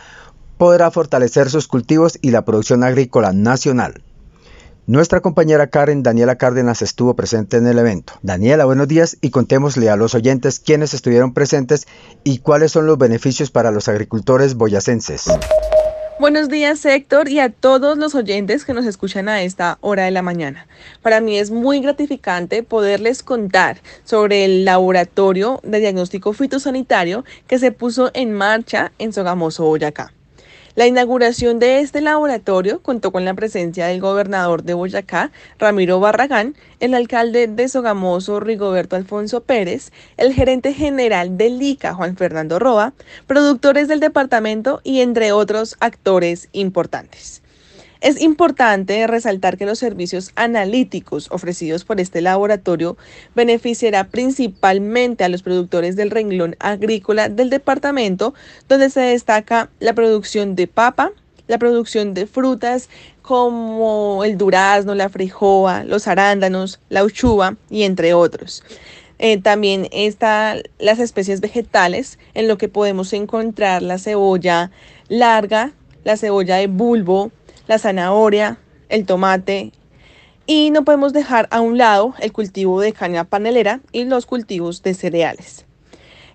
podrá 0.58 0.92
fortalecer 0.92 1.50
sus 1.50 1.70
cultivos 1.70 2.20
y 2.22 2.32
la 2.32 2.44
producción 2.44 2.84
agrícola 2.84 3.32
nacional. 3.32 4.04
Nuestra 4.90 5.20
compañera 5.20 5.68
Karen 5.68 6.02
Daniela 6.02 6.38
Cárdenas 6.38 6.82
estuvo 6.82 7.14
presente 7.14 7.58
en 7.58 7.68
el 7.68 7.78
evento. 7.78 8.14
Daniela, 8.22 8.64
buenos 8.64 8.88
días 8.88 9.18
y 9.20 9.32
contémosle 9.32 9.90
a 9.90 9.98
los 9.98 10.16
oyentes 10.16 10.62
quiénes 10.62 10.94
estuvieron 10.94 11.34
presentes 11.34 11.90
y 12.24 12.38
cuáles 12.38 12.72
son 12.72 12.86
los 12.86 12.98
beneficios 12.98 13.52
para 13.52 13.72
los 13.72 13.90
agricultores 13.90 14.56
boyacenses. 14.56 15.26
Buenos 16.22 16.48
días 16.48 16.86
Héctor 16.86 17.28
y 17.28 17.42
a 17.42 17.50
todos 17.50 17.98
los 17.98 18.16
oyentes 18.16 18.64
que 18.64 18.74
nos 18.74 18.86
escuchan 18.86 19.28
a 19.28 19.42
esta 19.42 19.78
hora 19.82 20.06
de 20.06 20.12
la 20.12 20.22
mañana. 20.22 20.68
Para 21.02 21.20
mí 21.20 21.38
es 21.38 21.52
muy 21.52 21.82
gratificante 21.82 22.64
poderles 22.64 23.24
contar 23.24 23.82
sobre 24.06 24.46
el 24.46 24.64
laboratorio 24.64 25.60
de 25.64 25.82
diagnóstico 25.82 26.32
fitosanitario 26.32 27.26
que 27.46 27.60
se 27.60 27.74
puso 27.74 28.10
en 28.14 28.32
marcha 28.32 28.94
en 29.00 29.12
Sogamoso, 29.12 29.66
Boyacá. 29.66 30.14
La 30.78 30.86
inauguración 30.86 31.58
de 31.58 31.80
este 31.80 32.02
laboratorio 32.02 32.84
contó 32.84 33.12
con 33.12 33.26
la 33.26 33.34
presencia 33.34 33.88
del 33.88 34.00
gobernador 34.00 34.62
de 34.62 34.76
Boyacá, 34.76 35.32
Ramiro 35.58 36.00
Barragán, 36.00 36.56
el 36.80 36.94
alcalde 36.94 37.48
de 37.48 37.68
Sogamoso, 37.68 38.40
Rigoberto 38.40 38.96
Alfonso 38.96 39.42
Pérez, 39.42 39.92
el 40.18 40.34
gerente 40.34 40.76
general 40.76 41.36
del 41.36 41.60
ICA, 41.60 41.96
Juan 41.96 42.16
Fernando 42.16 42.60
Roa, 42.60 42.94
productores 43.26 43.88
del 43.88 44.00
departamento 44.00 44.80
y 44.84 45.02
entre 45.02 45.32
otros 45.32 45.78
actores 45.80 46.48
importantes. 46.52 47.42
Es 48.02 48.22
importante 48.22 49.06
resaltar 49.08 49.58
que 49.58 49.66
los 49.66 49.80
servicios 49.80 50.32
analíticos 50.36 51.30
ofrecidos 51.32 51.84
por 51.84 52.00
este 52.00 52.22
laboratorio 52.22 52.98
beneficiará 53.36 54.06
principalmente 54.06 55.24
a 55.24 55.30
los 55.30 55.42
productores 55.42 55.96
del 55.96 56.12
renglón 56.12 56.56
agrícola 56.60 57.30
del 57.30 57.50
departamento, 57.50 58.34
donde 58.68 58.90
se 58.90 59.02
destaca 59.02 59.70
la 59.80 59.94
producción 59.94 60.56
de 60.56 60.68
papa, 60.68 61.12
la 61.48 61.58
producción 61.58 62.14
de 62.14 62.28
frutas 62.28 62.90
como 63.22 64.24
el 64.24 64.38
durazno, 64.38 64.96
la 64.96 65.10
frijoa, 65.10 65.84
los 65.84 66.08
arándanos, 66.08 66.80
la 66.90 67.04
uchuva 67.04 67.56
y 67.70 67.84
entre 67.84 68.14
otros. 68.14 68.64
Eh, 69.20 69.42
también 69.42 69.88
están 69.92 70.62
las 70.78 71.00
especies 71.00 71.42
vegetales, 71.42 72.20
en 72.36 72.48
lo 72.48 72.58
que 72.58 72.70
podemos 72.70 73.14
encontrar 73.14 73.82
la 73.82 73.98
cebolla 73.98 74.70
larga, 75.08 75.72
la 76.04 76.18
cebolla 76.18 76.58
de 76.58 76.68
bulbo, 76.68 77.32
la 77.68 77.78
zanahoria, 77.78 78.58
el 78.90 79.06
tomate 79.06 79.72
y 80.48 80.72
no 80.72 80.84
podemos 80.84 81.14
dejar 81.14 81.48
a 81.52 81.62
un 81.62 81.78
lado 81.78 82.16
el 82.20 82.32
cultivo 82.32 82.82
de 82.82 82.94
caña 82.94 83.26
panelera 83.26 83.82
y 83.92 84.06
los 84.06 84.26
cultivos 84.26 84.82
de 84.82 84.94
cereales. 84.94 85.67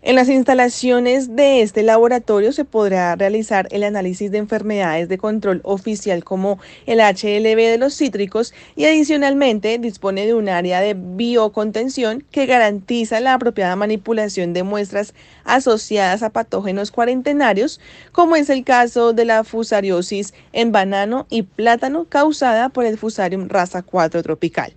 En 0.04 0.16
las 0.16 0.28
instalaciones 0.28 1.36
de 1.36 1.62
este 1.62 1.84
laboratorio 1.84 2.52
se 2.52 2.64
podrá 2.64 3.14
realizar 3.14 3.68
el 3.70 3.84
análisis 3.84 4.32
de 4.32 4.38
enfermedades 4.38 5.08
de 5.08 5.16
control 5.16 5.60
oficial 5.62 6.24
como 6.24 6.58
el 6.86 6.98
HLB 6.98 7.70
de 7.70 7.78
los 7.78 7.96
cítricos 7.96 8.52
y 8.74 8.86
adicionalmente 8.86 9.78
dispone 9.78 10.26
de 10.26 10.34
un 10.34 10.48
área 10.48 10.80
de 10.80 10.96
biocontención 10.98 12.24
que 12.32 12.46
garantiza 12.46 13.20
la 13.20 13.34
apropiada 13.34 13.76
manipulación 13.76 14.52
de 14.54 14.64
muestras 14.64 15.14
asociadas 15.44 16.24
a 16.24 16.30
patógenos 16.30 16.90
cuarentenarios, 16.90 17.78
como 18.10 18.34
es 18.34 18.50
el 18.50 18.64
caso 18.64 19.12
de 19.12 19.24
la 19.24 19.44
fusariosis 19.44 20.34
en 20.52 20.72
banano 20.72 21.28
y 21.30 21.42
plátano 21.42 22.06
causada 22.08 22.70
por 22.70 22.86
el 22.86 22.98
Fusarium 22.98 23.48
raza 23.48 23.82
4 23.82 24.20
tropical. 24.24 24.74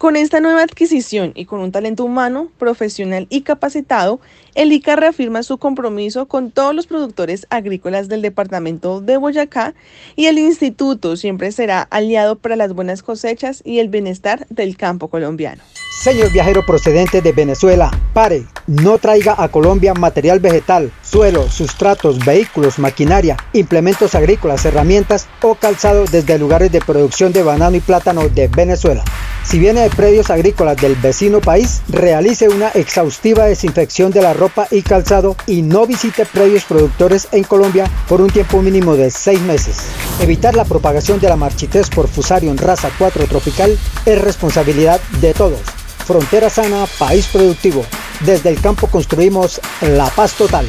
Con 0.00 0.16
esta 0.16 0.40
nueva 0.40 0.62
adquisición 0.62 1.32
y 1.34 1.44
con 1.44 1.60
un 1.60 1.72
talento 1.72 2.06
humano, 2.06 2.50
profesional 2.56 3.26
y 3.28 3.42
capacitado, 3.42 4.18
el 4.54 4.72
ICA 4.72 4.96
reafirma 4.96 5.42
su 5.42 5.58
compromiso 5.58 6.26
con 6.26 6.50
todos 6.50 6.74
los 6.74 6.86
productores 6.86 7.46
agrícolas 7.50 8.08
del 8.08 8.22
departamento 8.22 9.00
de 9.00 9.16
Boyacá 9.16 9.74
y 10.16 10.26
el 10.26 10.38
instituto 10.38 11.16
siempre 11.16 11.52
será 11.52 11.82
aliado 11.82 12.36
para 12.36 12.56
las 12.56 12.72
buenas 12.72 13.02
cosechas 13.02 13.62
y 13.64 13.78
el 13.78 13.88
bienestar 13.88 14.46
del 14.48 14.76
campo 14.76 15.08
colombiano. 15.08 15.62
Señor 16.02 16.32
viajero 16.32 16.64
procedente 16.64 17.20
de 17.20 17.32
Venezuela, 17.32 17.90
pare, 18.14 18.46
no 18.66 18.96
traiga 18.96 19.34
a 19.36 19.48
Colombia 19.48 19.92
material 19.92 20.40
vegetal, 20.40 20.90
suelo, 21.02 21.50
sustratos, 21.50 22.24
vehículos, 22.24 22.78
maquinaria, 22.78 23.36
implementos 23.52 24.14
agrícolas, 24.14 24.64
herramientas 24.64 25.28
o 25.42 25.56
calzado 25.56 26.06
desde 26.06 26.38
lugares 26.38 26.72
de 26.72 26.80
producción 26.80 27.34
de 27.34 27.42
banano 27.42 27.76
y 27.76 27.80
plátano 27.80 28.28
de 28.30 28.48
Venezuela. 28.48 29.04
Si 29.44 29.58
viene 29.58 29.82
de 29.82 29.90
predios 29.90 30.30
agrícolas 30.30 30.76
del 30.76 30.94
vecino 30.94 31.40
país, 31.40 31.82
realice 31.88 32.48
una 32.48 32.68
exhaustiva 32.68 33.44
desinfección 33.44 34.10
de 34.10 34.22
la 34.22 34.32
ropa 34.40 34.66
y 34.70 34.80
calzado 34.80 35.36
y 35.46 35.60
no 35.60 35.86
visite 35.86 36.24
predios 36.24 36.64
productores 36.64 37.28
en 37.32 37.44
Colombia 37.44 37.84
por 38.08 38.22
un 38.22 38.30
tiempo 38.30 38.62
mínimo 38.62 38.96
de 38.96 39.10
seis 39.10 39.38
meses. 39.42 39.76
Evitar 40.18 40.56
la 40.56 40.64
propagación 40.64 41.20
de 41.20 41.28
la 41.28 41.36
marchitez 41.36 41.90
por 41.90 42.08
Fusarium 42.08 42.56
raza 42.56 42.88
4 42.98 43.26
tropical 43.26 43.78
es 44.06 44.18
responsabilidad 44.18 44.98
de 45.20 45.34
todos. 45.34 45.60
Frontera 46.06 46.48
sana, 46.48 46.86
país 46.98 47.26
productivo. 47.26 47.84
Desde 48.24 48.48
el 48.48 48.58
campo 48.62 48.86
construimos 48.86 49.60
la 49.82 50.06
paz 50.06 50.32
total. 50.32 50.66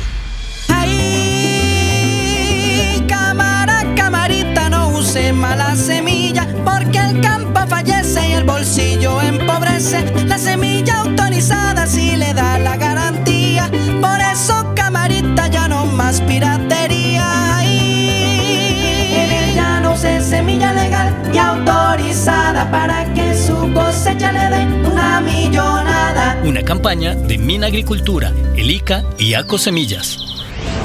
Ay, 0.67 1.85
cámara, 3.07 3.85
no 4.69 4.89
use 4.89 5.31
mala 5.31 5.77
semilla 5.77 6.45
porque 6.65 6.99
el 6.99 7.21
campo 7.21 7.61
fallece 7.69 8.27
y 8.27 8.33
el 8.33 8.43
bolsillo 8.43 9.21
empobrece. 9.21 10.20
Para 22.71 23.13
que 23.13 23.35
su 23.35 23.71
cosecha 23.73 24.31
le 24.31 24.55
dé 24.55 24.89
una 24.89 25.21
millonada. 25.21 26.41
Una 26.45 26.63
campaña 26.63 27.13
de 27.13 27.37
Mina 27.37 27.67
Agricultura, 27.67 28.33
el 28.55 28.71
ICA 28.71 29.03
y 29.19 29.33
ACO 29.33 29.57
Semillas. 29.57 30.17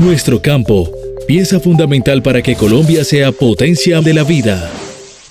Nuestro 0.00 0.43
campo, 0.43 0.90
pieza 1.26 1.61
fundamental 1.61 2.23
para 2.23 2.43
que 2.43 2.57
Colombia 2.57 3.05
sea 3.05 3.33
potencia 3.33 4.00
de 4.00 4.12
la 4.12 4.25
vida. 4.25 4.71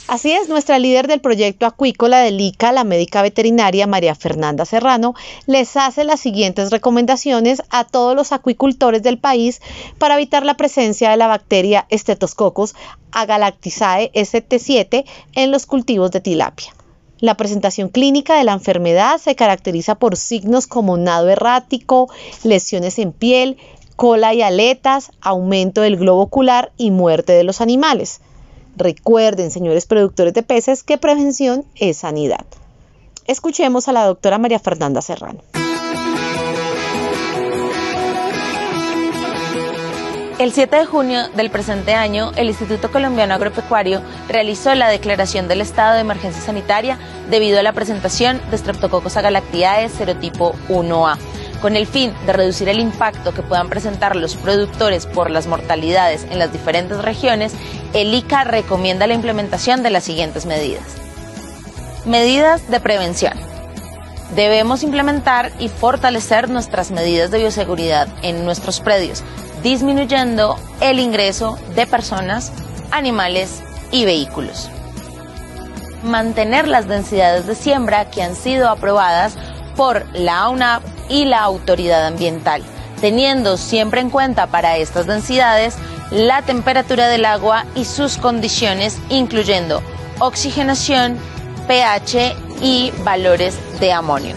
Así 0.08 0.32
es, 0.32 0.50
nuestra 0.50 0.78
líder 0.78 1.08
del 1.08 1.20
proyecto 1.20 1.66
acuícola 1.66 2.20
del 2.20 2.40
ICA, 2.40 2.72
la 2.72 2.84
médica 2.84 3.24
veterinaria 3.24 3.88
María 3.88 4.14
Fernanda 4.14 4.64
Serrano, 4.64 5.16
les 5.48 5.76
hace 5.78 6.04
las 6.04 6.20
siguientes 6.20 6.70
recomendaciones 6.70 7.64
a 7.72 7.86
todos 7.86 8.16
los 8.16 8.32
acuicultores 8.32 9.02
del 9.02 9.18
país 9.18 9.62
para 9.98 10.14
evitar 10.14 10.46
la 10.46 10.58
presencia 10.58 11.10
de 11.10 11.18
la 11.18 11.26
bacteria 11.26 11.88
Stetococcus 11.92 12.76
agalactizae 13.14 14.12
ST7 14.14 15.06
en 15.34 15.50
los 15.50 15.66
cultivos 15.66 16.12
de 16.12 16.22
tilapia. 16.22 16.76
La 17.20 17.36
presentación 17.36 17.90
clínica 17.90 18.38
de 18.38 18.44
la 18.44 18.54
enfermedad 18.54 19.18
se 19.18 19.36
caracteriza 19.36 19.96
por 19.96 20.18
signos 20.18 20.68
como 20.68 20.98
nado 20.98 21.30
errático, 21.30 22.12
lesiones 22.44 23.00
en 23.00 23.12
piel, 23.12 23.58
cola 23.96 24.36
y 24.36 24.44
aletas, 24.44 25.10
aumento 25.22 25.82
del 25.82 25.98
globo 25.98 26.22
ocular 26.22 26.72
y 26.78 26.92
muerte 26.92 27.34
de 27.34 27.44
los 27.44 27.60
animales. 27.60 28.22
Recuerden, 28.76 29.52
señores 29.52 29.86
productores 29.86 30.34
de 30.34 30.44
peces, 30.44 30.84
que 30.84 30.98
prevención 30.98 31.66
es 31.76 31.98
sanidad. 31.98 32.46
Escuchemos 33.26 33.88
a 33.88 33.94
la 33.94 34.06
doctora 34.06 34.38
María 34.38 34.60
Fernanda 34.60 35.02
Serrano. 35.02 35.42
El 40.38 40.52
7 40.52 40.76
de 40.76 40.86
junio 40.86 41.30
del 41.30 41.50
presente 41.50 41.94
año, 41.94 42.34
el 42.36 42.50
Instituto 42.50 42.92
Colombiano 42.92 43.34
Agropecuario 43.34 44.02
realizó 44.28 44.76
la 44.76 44.90
declaración 44.90 45.48
del 45.48 45.62
estado 45.62 45.94
de 45.94 46.02
emergencia 46.02 46.42
sanitaria 46.42 47.00
debido 47.30 47.58
a 47.58 47.64
la 47.64 47.72
presentación 47.72 48.42
de 48.52 48.58
Streptococcus 48.58 49.16
agalactiae 49.16 49.88
serotipo 49.88 50.54
1A, 50.68 51.18
con 51.66 51.76
el 51.76 51.88
fin 51.88 52.14
de 52.28 52.34
reducir 52.34 52.70
el 52.70 52.80
impacto 52.80 53.34
que 53.34 53.42
puedan 53.42 53.70
presentar 53.70 54.16
los 54.16 54.36
productores 54.36 55.08
por 55.08 55.32
las 55.32 55.48
mortalidades 55.48 56.24
en 56.30 56.38
las 56.38 56.54
diferentes 56.54 57.02
regiones, 57.02 57.54
el 57.96 58.14
ICA 58.14 58.44
recomienda 58.44 59.08
la 59.08 59.16
implementación 59.16 59.82
de 59.82 59.90
las 59.90 60.04
siguientes 60.04 60.46
medidas. 60.46 60.84
Medidas 62.06 62.70
de 62.70 62.80
prevención. 62.80 63.34
Debemos 64.36 64.84
implementar 64.84 65.54
y 65.58 65.70
fortalecer 65.70 66.52
nuestras 66.52 66.92
medidas 66.92 67.32
de 67.32 67.40
bioseguridad 67.40 68.10
en 68.22 68.46
nuestros 68.46 68.80
predios, 68.80 69.24
disminuyendo 69.64 70.58
el 70.82 71.00
ingreso 71.00 71.58
de 71.74 71.88
personas, 71.88 72.52
animales 72.92 73.64
y 73.90 74.06
vehículos. 74.06 74.70
Mantener 76.04 76.68
las 76.68 76.88
densidades 76.88 77.48
de 77.48 77.56
siembra 77.56 78.12
que 78.12 78.22
han 78.22 78.36
sido 78.36 78.70
aprobadas 78.70 79.36
por 79.76 80.06
la 80.14 80.48
UNAP 80.50 80.95
y 81.10 81.26
la 81.26 81.42
Autoridad 81.42 82.06
Ambiental, 82.06 82.64
teniendo 83.02 83.58
siempre 83.58 84.02
en 84.02 84.10
cuenta 84.10 84.48
para 84.48 84.78
estas 84.78 85.08
densidades 85.08 85.78
la 86.12 86.42
temperatura 86.42 87.08
del 87.08 87.26
agua 87.26 87.66
y 87.76 87.86
sus 87.86 88.18
condiciones, 88.18 89.00
incluyendo 89.10 89.82
oxigenación, 90.20 91.18
pH 91.68 92.36
y 92.62 92.92
valores 93.04 93.58
de 93.80 93.92
amonio. 93.92 94.36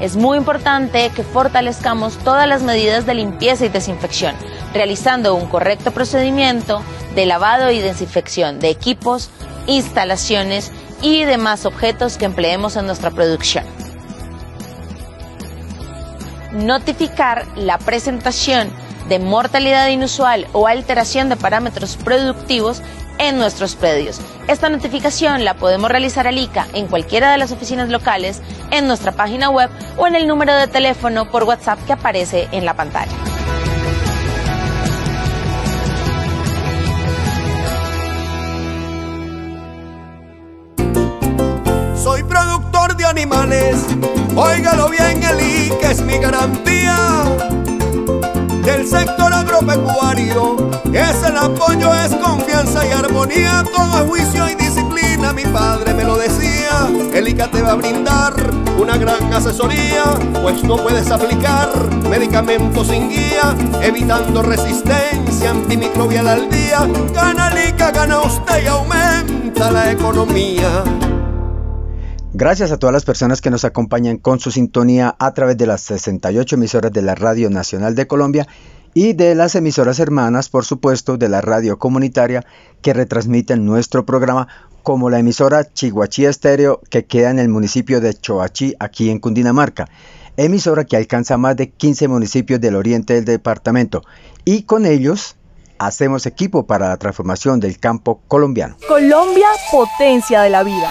Es 0.00 0.16
muy 0.16 0.38
importante 0.38 1.10
que 1.14 1.24
fortalezcamos 1.24 2.16
todas 2.18 2.46
las 2.48 2.62
medidas 2.62 3.04
de 3.04 3.14
limpieza 3.14 3.66
y 3.66 3.68
desinfección, 3.68 4.34
realizando 4.72 5.34
un 5.34 5.46
correcto 5.46 5.90
procedimiento 5.90 6.82
de 7.14 7.26
lavado 7.26 7.70
y 7.70 7.80
desinfección 7.80 8.60
de 8.60 8.70
equipos, 8.70 9.30
instalaciones 9.66 10.70
y 11.02 11.24
demás 11.24 11.66
objetos 11.66 12.16
que 12.16 12.26
empleemos 12.26 12.76
en 12.76 12.86
nuestra 12.86 13.10
producción. 13.10 13.64
Notificar 16.52 17.46
la 17.56 17.76
presentación 17.78 18.70
de 19.08 19.18
mortalidad 19.18 19.88
inusual 19.88 20.46
o 20.52 20.66
alteración 20.66 21.28
de 21.28 21.36
parámetros 21.36 21.96
productivos 21.96 22.82
en 23.18 23.36
nuestros 23.36 23.74
predios. 23.74 24.20
Esta 24.46 24.70
notificación 24.70 25.44
la 25.44 25.54
podemos 25.54 25.90
realizar 25.90 26.26
al 26.26 26.38
ICA 26.38 26.66
en 26.72 26.86
cualquiera 26.86 27.30
de 27.30 27.38
las 27.38 27.52
oficinas 27.52 27.90
locales, 27.90 28.40
en 28.70 28.86
nuestra 28.86 29.12
página 29.12 29.50
web 29.50 29.68
o 29.98 30.06
en 30.06 30.14
el 30.14 30.26
número 30.26 30.54
de 30.54 30.68
teléfono 30.68 31.30
por 31.30 31.44
WhatsApp 31.44 31.84
que 31.86 31.92
aparece 31.92 32.48
en 32.52 32.64
la 32.64 32.74
pantalla. 32.74 33.12
Soy 42.02 42.22
productor 42.22 42.96
de 42.96 43.04
animales, 43.04 43.84
óigalo 44.34 44.88
bien, 44.88 45.22
el 45.22 45.58
es 45.90 46.02
mi 46.02 46.17
agropecuario. 49.78 50.56
Es 50.92 51.22
el 51.22 51.36
apoyo, 51.36 51.94
es 51.94 52.14
confianza 52.16 52.86
y 52.86 52.92
armonía, 52.92 53.64
todo 53.74 54.02
es 54.02 54.08
juicio 54.08 54.48
y 54.48 54.54
disciplina. 54.54 55.32
Mi 55.32 55.44
padre 55.44 55.94
me 55.94 56.04
lo 56.04 56.16
decía, 56.16 56.88
el 57.12 57.28
ICA 57.28 57.50
te 57.50 57.62
va 57.62 57.72
a 57.72 57.74
brindar 57.74 58.34
una 58.78 58.96
gran 58.96 59.32
asesoría, 59.32 60.04
pues 60.40 60.62
no 60.64 60.76
puedes 60.76 61.10
aplicar 61.10 61.68
medicamentos 62.08 62.88
sin 62.88 63.08
guía, 63.08 63.54
evitando 63.82 64.42
resistencia 64.42 65.50
antimicrobial 65.50 66.28
al 66.28 66.50
día. 66.50 66.86
Gana 67.14 67.48
el 67.48 67.70
ICA, 67.70 67.90
gana 67.90 68.20
usted 68.20 68.64
y 68.64 68.66
aumenta 68.66 69.70
la 69.70 69.92
economía. 69.92 70.84
Gracias 72.32 72.70
a 72.70 72.78
todas 72.78 72.92
las 72.92 73.04
personas 73.04 73.40
que 73.40 73.50
nos 73.50 73.64
acompañan 73.64 74.18
con 74.18 74.38
su 74.38 74.52
sintonía 74.52 75.16
a 75.18 75.34
través 75.34 75.56
de 75.56 75.66
las 75.66 75.80
68 75.80 76.54
emisoras 76.54 76.92
de 76.92 77.02
la 77.02 77.16
Radio 77.16 77.50
Nacional 77.50 77.96
de 77.96 78.06
Colombia 78.06 78.46
y 78.94 79.12
de 79.12 79.34
las 79.34 79.54
emisoras 79.54 79.98
hermanas, 79.98 80.48
por 80.48 80.64
supuesto, 80.64 81.16
de 81.16 81.28
la 81.28 81.40
radio 81.40 81.78
comunitaria 81.78 82.44
que 82.82 82.92
retransmiten 82.92 83.64
nuestro 83.64 84.04
programa, 84.04 84.48
como 84.82 85.10
la 85.10 85.18
emisora 85.18 85.70
Chihuachí 85.72 86.24
Estéreo 86.24 86.80
que 86.90 87.04
queda 87.04 87.30
en 87.30 87.38
el 87.38 87.48
municipio 87.48 88.00
de 88.00 88.14
Choachí, 88.14 88.74
aquí 88.78 89.10
en 89.10 89.18
Cundinamarca, 89.18 89.88
emisora 90.36 90.84
que 90.84 90.96
alcanza 90.96 91.36
más 91.36 91.56
de 91.56 91.70
15 91.70 92.08
municipios 92.08 92.60
del 92.60 92.76
oriente 92.76 93.14
del 93.14 93.24
departamento, 93.24 94.02
y 94.44 94.62
con 94.62 94.86
ellos 94.86 95.36
hacemos 95.78 96.26
equipo 96.26 96.66
para 96.66 96.88
la 96.88 96.96
transformación 96.96 97.60
del 97.60 97.78
campo 97.78 98.20
colombiano. 98.28 98.76
Colombia, 98.86 99.48
potencia 99.70 100.42
de 100.42 100.50
la 100.50 100.62
vida. 100.62 100.88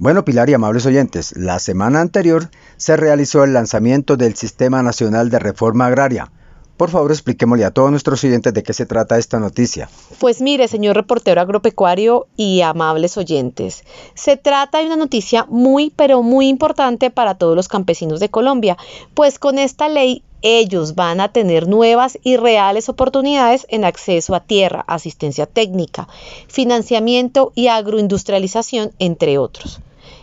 Bueno, 0.00 0.24
Pilar 0.24 0.48
y 0.48 0.54
amables 0.54 0.86
oyentes, 0.86 1.36
la 1.36 1.58
semana 1.58 2.00
anterior 2.00 2.50
se 2.76 2.96
realizó 2.96 3.42
el 3.42 3.52
lanzamiento 3.52 4.16
del 4.16 4.36
Sistema 4.36 4.80
Nacional 4.80 5.28
de 5.28 5.40
Reforma 5.40 5.86
Agraria. 5.86 6.30
Por 6.76 6.90
favor, 6.90 7.10
expliquémosle 7.10 7.64
a 7.64 7.72
todos 7.72 7.90
nuestros 7.90 8.22
oyentes 8.22 8.54
de 8.54 8.62
qué 8.62 8.72
se 8.72 8.86
trata 8.86 9.18
esta 9.18 9.40
noticia. 9.40 9.90
Pues 10.20 10.40
mire, 10.40 10.68
señor 10.68 10.94
reportero 10.94 11.40
agropecuario 11.40 12.28
y 12.36 12.60
amables 12.60 13.16
oyentes, 13.16 13.82
se 14.14 14.36
trata 14.36 14.78
de 14.78 14.86
una 14.86 14.94
noticia 14.94 15.46
muy, 15.48 15.90
pero 15.90 16.22
muy 16.22 16.46
importante 16.46 17.10
para 17.10 17.34
todos 17.34 17.56
los 17.56 17.66
campesinos 17.66 18.20
de 18.20 18.28
Colombia, 18.28 18.76
pues 19.14 19.40
con 19.40 19.58
esta 19.58 19.88
ley 19.88 20.22
ellos 20.42 20.94
van 20.94 21.20
a 21.20 21.32
tener 21.32 21.66
nuevas 21.66 22.18
y 22.22 22.36
reales 22.36 22.88
oportunidades 22.88 23.66
en 23.68 23.84
acceso 23.84 24.36
a 24.36 24.44
tierra, 24.44 24.84
asistencia 24.86 25.46
técnica, 25.46 26.06
financiamiento 26.46 27.50
y 27.56 27.66
agroindustrialización, 27.66 28.92
entre 29.00 29.38
otros. 29.38 29.80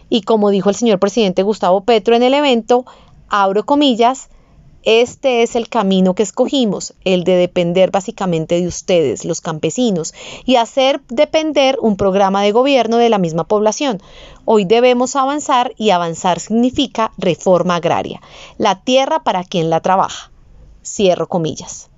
Y 0.09 0.21
como 0.21 0.49
dijo 0.49 0.69
el 0.69 0.75
señor 0.75 0.99
presidente 0.99 1.43
Gustavo 1.43 1.81
Petro 1.81 2.15
en 2.15 2.23
el 2.23 2.33
evento, 2.33 2.85
abro 3.29 3.65
comillas, 3.65 4.29
este 4.85 5.41
es 5.41 5.55
el 5.55 5.67
camino 5.67 6.13
que 6.13 6.21
escogimos, 6.21 6.93
el 7.05 7.23
de 7.23 7.35
depender 7.35 7.89
básicamente 7.89 8.61
de 8.61 8.67
ustedes, 8.67 9.25
los 9.25 9.41
campesinos, 9.41 10.13
y 10.45 10.57
hacer 10.57 11.01
depender 11.07 11.79
un 11.81 11.97
programa 11.97 12.43
de 12.43 12.51
gobierno 12.51 12.97
de 12.97 13.09
la 13.09 13.17
misma 13.17 13.45
población. 13.45 13.99
Hoy 14.45 14.65
debemos 14.65 15.15
avanzar 15.15 15.73
y 15.75 15.89
avanzar 15.89 16.39
significa 16.39 17.11
reforma 17.17 17.77
agraria, 17.77 18.21
la 18.59 18.79
tierra 18.81 19.23
para 19.23 19.43
quien 19.43 19.71
la 19.71 19.81
trabaja. 19.81 20.31
Cierro 20.83 21.27
comillas. 21.27 21.89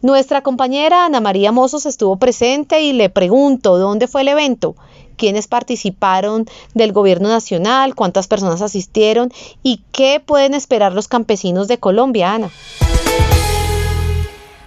Nuestra 0.00 0.42
compañera 0.42 1.06
Ana 1.06 1.20
María 1.20 1.50
Mozos 1.50 1.86
estuvo 1.86 2.20
presente 2.20 2.82
y 2.82 2.92
le 2.92 3.10
pregunto 3.10 3.78
dónde 3.78 4.06
fue 4.06 4.20
el 4.20 4.28
evento 4.28 4.76
quiénes 5.18 5.48
participaron 5.48 6.46
del 6.72 6.92
gobierno 6.92 7.28
nacional, 7.28 7.94
cuántas 7.94 8.28
personas 8.28 8.62
asistieron 8.62 9.30
y 9.62 9.82
qué 9.92 10.22
pueden 10.24 10.54
esperar 10.54 10.94
los 10.94 11.08
campesinos 11.08 11.68
de 11.68 11.76
Colombia, 11.76 12.32
Ana. 12.32 12.50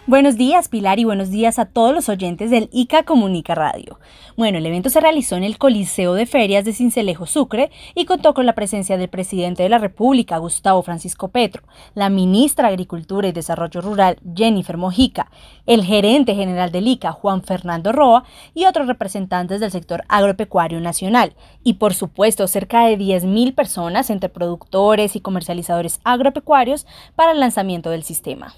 Buenos 0.08 0.36
días, 0.36 0.68
Pilar, 0.68 0.98
y 0.98 1.04
buenos 1.04 1.30
días 1.30 1.60
a 1.60 1.66
todos 1.66 1.94
los 1.94 2.10
oyentes 2.10 2.50
del 2.50 2.70
ICA 2.74 3.04
Comunica 3.04 3.54
Radio. 3.54 4.00
Bueno, 4.36 4.58
el 4.58 4.66
evento 4.66 4.90
se 4.90 5.00
realizó 5.00 5.36
en 5.36 5.44
el 5.44 5.60
Coliseo 5.60 6.16
de 6.16 6.26
Ferias 6.26 6.66
de 6.66 6.74
Cincelejo 6.74 7.28
Sucre 7.28 7.70
y 7.94 8.06
contó 8.06 8.34
con 8.34 8.48
la 8.48 8.56
presencia 8.56 8.98
del 8.98 9.10
presidente 9.10 9.62
de 9.62 9.70
la 9.70 9.78
República, 9.78 10.40
Gustavo 10.40 10.82
Francisco 10.82 11.28
Petro, 11.28 11.62
la 11.94 12.10
ministra 12.10 12.68
de 12.68 12.74
Agricultura 12.74 13.28
y 13.28 13.32
Desarrollo 13.32 13.80
Rural, 13.80 14.18
Jennifer 14.36 14.76
Mojica, 14.76 15.30
el 15.68 15.86
gerente 15.86 16.34
general 16.34 16.72
del 16.72 16.88
ICA, 16.88 17.12
Juan 17.12 17.44
Fernando 17.44 17.92
Roa, 17.92 18.24
y 18.56 18.66
otros 18.66 18.88
representantes 18.88 19.60
del 19.60 19.70
sector 19.70 20.04
agropecuario 20.08 20.82
nacional. 20.82 21.36
Y 21.64 21.74
por 21.74 21.94
supuesto, 21.94 22.48
cerca 22.48 22.88
de 22.88 22.98
10.000 22.98 23.54
personas 23.54 24.10
entre 24.10 24.30
productores 24.30 25.16
y 25.16 25.22
comercializadores 25.22 26.00
agropecuarios 26.04 26.88
para 27.16 27.34
el 27.34 27.40
lanzamiento 27.40 27.92
del 27.92 28.02
sistema. 28.02 28.56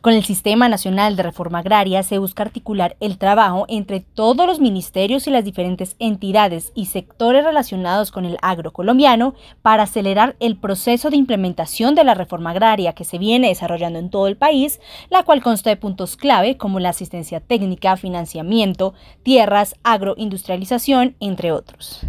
Con 0.00 0.12
el 0.12 0.24
Sistema 0.24 0.68
Nacional 0.68 1.16
de 1.16 1.22
Reforma 1.22 1.58
Agraria 1.58 2.02
se 2.02 2.18
busca 2.18 2.42
articular 2.42 2.96
el 3.00 3.18
trabajo 3.18 3.64
entre 3.68 4.00
todos 4.00 4.46
los 4.46 4.60
ministerios 4.60 5.26
y 5.26 5.30
las 5.30 5.44
diferentes 5.44 5.96
entidades 5.98 6.72
y 6.74 6.86
sectores 6.86 7.44
relacionados 7.44 8.12
con 8.12 8.24
el 8.24 8.38
agro 8.42 8.72
colombiano 8.72 9.34
para 9.62 9.82
acelerar 9.84 10.36
el 10.38 10.56
proceso 10.56 11.10
de 11.10 11.16
implementación 11.16 11.94
de 11.94 12.04
la 12.04 12.14
reforma 12.14 12.50
agraria 12.50 12.92
que 12.92 13.04
se 13.04 13.18
viene 13.18 13.48
desarrollando 13.48 13.98
en 13.98 14.10
todo 14.10 14.28
el 14.28 14.36
país, 14.36 14.80
la 15.10 15.22
cual 15.24 15.42
consta 15.42 15.70
de 15.70 15.76
puntos 15.76 16.16
clave 16.16 16.56
como 16.56 16.80
la 16.80 16.90
asistencia 16.90 17.40
técnica, 17.40 17.96
financiamiento, 17.96 18.94
tierras, 19.22 19.74
agroindustrialización, 19.82 21.16
entre 21.20 21.52
otros. 21.52 22.06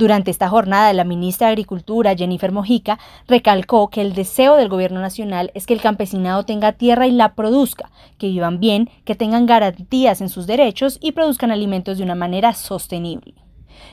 Durante 0.00 0.30
esta 0.30 0.48
jornada, 0.48 0.94
la 0.94 1.04
ministra 1.04 1.48
de 1.48 1.52
Agricultura, 1.52 2.16
Jennifer 2.16 2.52
Mojica, 2.52 2.98
recalcó 3.28 3.90
que 3.90 4.00
el 4.00 4.14
deseo 4.14 4.56
del 4.56 4.70
gobierno 4.70 4.98
nacional 4.98 5.50
es 5.52 5.66
que 5.66 5.74
el 5.74 5.82
campesinado 5.82 6.46
tenga 6.46 6.72
tierra 6.72 7.06
y 7.06 7.10
la 7.10 7.34
produzca, 7.34 7.90
que 8.16 8.28
vivan 8.28 8.60
bien, 8.60 8.88
que 9.04 9.14
tengan 9.14 9.44
garantías 9.44 10.22
en 10.22 10.30
sus 10.30 10.46
derechos 10.46 10.96
y 11.02 11.12
produzcan 11.12 11.50
alimentos 11.50 11.98
de 11.98 12.04
una 12.04 12.14
manera 12.14 12.54
sostenible. 12.54 13.34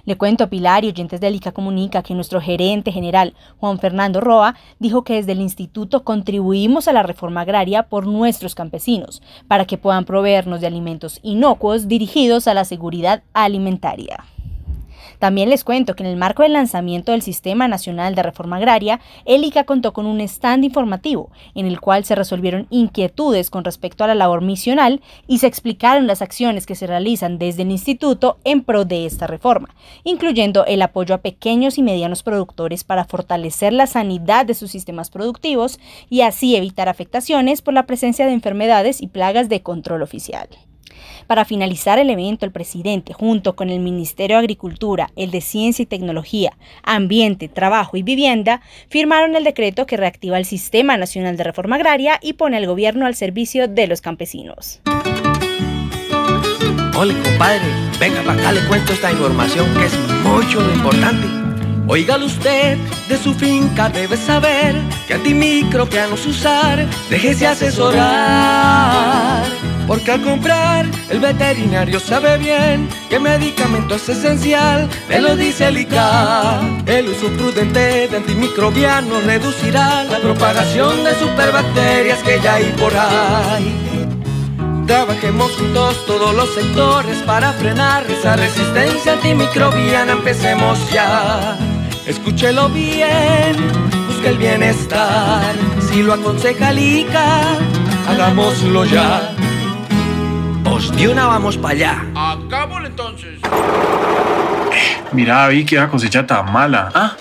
Le 0.05 0.15
cuento 0.15 0.45
a 0.45 0.47
Pilar 0.47 0.85
y 0.85 0.87
oyentes 0.87 1.19
de 1.19 1.29
ICA 1.29 1.51
Comunica 1.51 2.01
que 2.03 2.13
nuestro 2.13 2.39
gerente 2.39 2.93
general, 2.93 3.33
Juan 3.57 3.77
Fernando 3.77 4.21
Roa, 4.21 4.55
dijo 4.79 5.03
que 5.03 5.15
desde 5.15 5.33
el 5.33 5.41
instituto 5.41 6.05
contribuimos 6.05 6.87
a 6.87 6.93
la 6.93 7.03
reforma 7.03 7.41
agraria 7.41 7.89
por 7.89 8.07
nuestros 8.07 8.55
campesinos, 8.55 9.21
para 9.49 9.65
que 9.65 9.77
puedan 9.77 10.05
proveernos 10.05 10.61
de 10.61 10.67
alimentos 10.67 11.19
inocuos 11.21 11.89
dirigidos 11.89 12.47
a 12.47 12.53
la 12.53 12.63
seguridad 12.63 13.23
alimentaria. 13.33 14.23
También 15.19 15.49
les 15.49 15.63
cuento 15.63 15.95
que 15.95 16.03
en 16.03 16.09
el 16.09 16.17
marco 16.17 16.43
del 16.43 16.53
lanzamiento 16.53 17.11
del 17.11 17.21
Sistema 17.21 17.67
Nacional 17.67 18.15
de 18.15 18.23
Reforma 18.23 18.57
Agraria, 18.57 18.99
el 19.25 19.43
ICA 19.43 19.63
contó 19.63 19.93
con 19.93 20.05
un 20.05 20.21
stand 20.21 20.63
informativo 20.63 21.31
en 21.55 21.65
el 21.65 21.79
cual 21.79 22.05
se 22.05 22.15
resolvieron 22.15 22.67
inquietudes 22.69 23.49
con 23.49 23.63
respecto 23.63 24.03
a 24.03 24.07
la 24.07 24.15
labor 24.15 24.41
misional 24.41 25.01
y 25.27 25.39
se 25.39 25.47
explicaron 25.47 26.07
las 26.07 26.21
acciones 26.21 26.65
que 26.65 26.75
se 26.75 26.87
realizan 26.87 27.39
desde 27.39 27.63
el 27.63 27.71
instituto 27.71 28.37
en 28.43 28.63
pro 28.63 28.85
de 28.85 29.05
esta 29.05 29.27
reforma, 29.27 29.69
incluyendo 30.03 30.65
el 30.65 30.81
apoyo 30.81 31.15
a 31.15 31.19
pequeños 31.19 31.77
y 31.77 31.83
medianos 31.83 32.23
productores 32.23 32.83
para 32.83 33.05
fortalecer 33.05 33.73
la 33.73 33.87
sanidad 33.87 34.45
de 34.45 34.53
sus 34.53 34.71
sistemas 34.71 35.09
productivos 35.09 35.79
y 36.09 36.21
así 36.21 36.55
evitar 36.55 36.89
afectaciones 36.89 37.61
por 37.61 37.73
la 37.73 37.85
presencia 37.87 38.25
de 38.25 38.33
enfermedades 38.33 39.01
y 39.01 39.07
plagas 39.07 39.49
de 39.49 39.61
control 39.61 40.03
oficial. 40.03 40.47
Para 41.27 41.45
finalizar 41.45 41.99
el 41.99 42.09
evento, 42.09 42.45
el 42.45 42.51
presidente, 42.51 43.13
junto 43.13 43.55
con 43.55 43.69
el 43.69 43.79
Ministerio 43.79 44.37
de 44.37 44.41
Agricultura, 44.41 45.09
el 45.15 45.31
de 45.31 45.41
Ciencia 45.41 45.83
y 45.83 45.87
Tecnología, 45.87 46.53
Ambiente, 46.83 47.47
Trabajo 47.47 47.97
y 47.97 48.03
Vivienda, 48.03 48.61
firmaron 48.89 49.35
el 49.35 49.43
decreto 49.43 49.85
que 49.85 49.97
reactiva 49.97 50.37
el 50.37 50.45
Sistema 50.45 50.97
Nacional 50.97 51.37
de 51.37 51.43
Reforma 51.43 51.75
Agraria 51.75 52.19
y 52.21 52.33
pone 52.33 52.57
al 52.57 52.67
gobierno 52.67 53.05
al 53.05 53.15
servicio 53.15 53.67
de 53.67 53.87
los 53.87 54.01
campesinos. 54.01 54.81
Hola, 56.99 57.13
compadre, 57.23 57.61
venga 57.99 58.23
para 58.23 58.39
acá, 58.39 58.51
le 58.51 58.61
cuento 58.67 58.91
esta 58.91 59.11
información 59.11 59.71
que 59.75 59.85
es 59.85 59.95
mucho 60.23 60.61
lo 60.61 60.73
importante. 60.73 61.27
Óigalo 61.87 62.25
usted, 62.25 62.77
de 63.07 63.17
su 63.17 63.33
finca 63.35 63.87
debe 63.87 64.17
saber 64.17 64.75
que 65.07 65.13
antimicrobianos 65.13 66.25
usar, 66.25 66.87
déjese 67.09 67.47
asesorar. 67.47 69.45
Porque 69.87 70.11
al 70.11 70.21
comprar, 70.21 70.85
el 71.09 71.21
veterinario 71.21 72.01
sabe 72.01 72.37
bien 72.37 72.89
que 73.09 73.19
medicamento 73.19 73.95
es 73.95 74.09
esencial, 74.09 74.89
me 75.07 75.21
lo 75.21 75.37
dice 75.37 75.67
el 75.67 75.77
ICA. 75.77 76.59
El 76.85 77.07
uso 77.07 77.29
prudente 77.37 78.09
de 78.09 78.17
antimicrobianos 78.17 79.23
reducirá 79.23 80.03
la 80.03 80.19
propagación 80.19 81.05
de 81.05 81.15
superbacterias 81.15 82.19
que 82.19 82.37
ya 82.43 82.55
hay 82.55 82.65
por 82.77 82.93
ahí. 82.97 83.87
Trabajemos 84.85 85.53
juntos 85.53 86.05
todos 86.05 86.35
los 86.35 86.53
sectores 86.53 87.17
para 87.19 87.53
frenar 87.53 88.03
esa 88.11 88.35
resistencia 88.35 89.13
antimicrobiana. 89.13 90.11
Empecemos 90.11 90.79
ya. 90.91 91.57
Escúchelo 92.05 92.67
bien, 92.69 93.55
busca 94.07 94.29
el 94.29 94.37
bienestar. 94.37 95.55
Si 95.89 96.03
lo 96.03 96.13
aconseja 96.13 96.71
el 96.71 96.79
ICA, 96.79 97.41
hagámoslo 98.09 98.83
ya. 98.83 99.36
Pues 100.69 100.91
de 100.91 101.07
una 101.07 101.25
vamos 101.27 101.57
para 101.57 101.73
allá. 101.73 102.05
Hagámoslo 102.13 102.87
entonces. 102.87 103.39
Mira, 105.13 105.47
vi 105.47 105.65
que 105.65 105.77
la 105.77 105.89
cosecha 105.89 106.27
tan 106.27 106.51
mala. 106.51 106.91
Ah, 106.93 107.15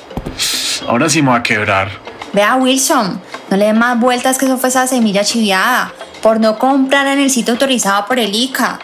ahora 0.88 1.08
sí 1.08 1.22
me 1.22 1.30
va 1.30 1.36
a 1.36 1.42
quebrar. 1.42 1.90
Vea, 2.32 2.56
Wilson, 2.56 3.20
no 3.50 3.56
le 3.56 3.66
dé 3.66 3.72
más 3.72 3.98
vueltas 4.00 4.36
que 4.36 4.46
eso 4.46 4.58
fue 4.58 4.68
esa 4.68 4.86
semilla 4.86 5.24
chiviada 5.24 5.92
por 6.22 6.40
no 6.40 6.58
comprar 6.58 7.06
en 7.06 7.20
el 7.20 7.30
sitio 7.30 7.54
autorizado 7.54 8.06
por 8.06 8.18
el 8.18 8.34
ICA. 8.34 8.80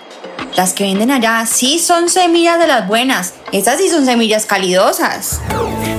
Las 0.57 0.73
que 0.75 0.85
venden 0.85 1.11
allá 1.11 1.45
sí 1.47 1.79
son 1.79 2.09
semillas 2.09 2.59
de 2.59 2.67
las 2.69 2.87
buenas. 2.87 3.35
Estas 3.51 3.79
sí 3.79 3.89
son 3.89 4.07
semillas 4.07 4.47
calidosas. 4.47 5.41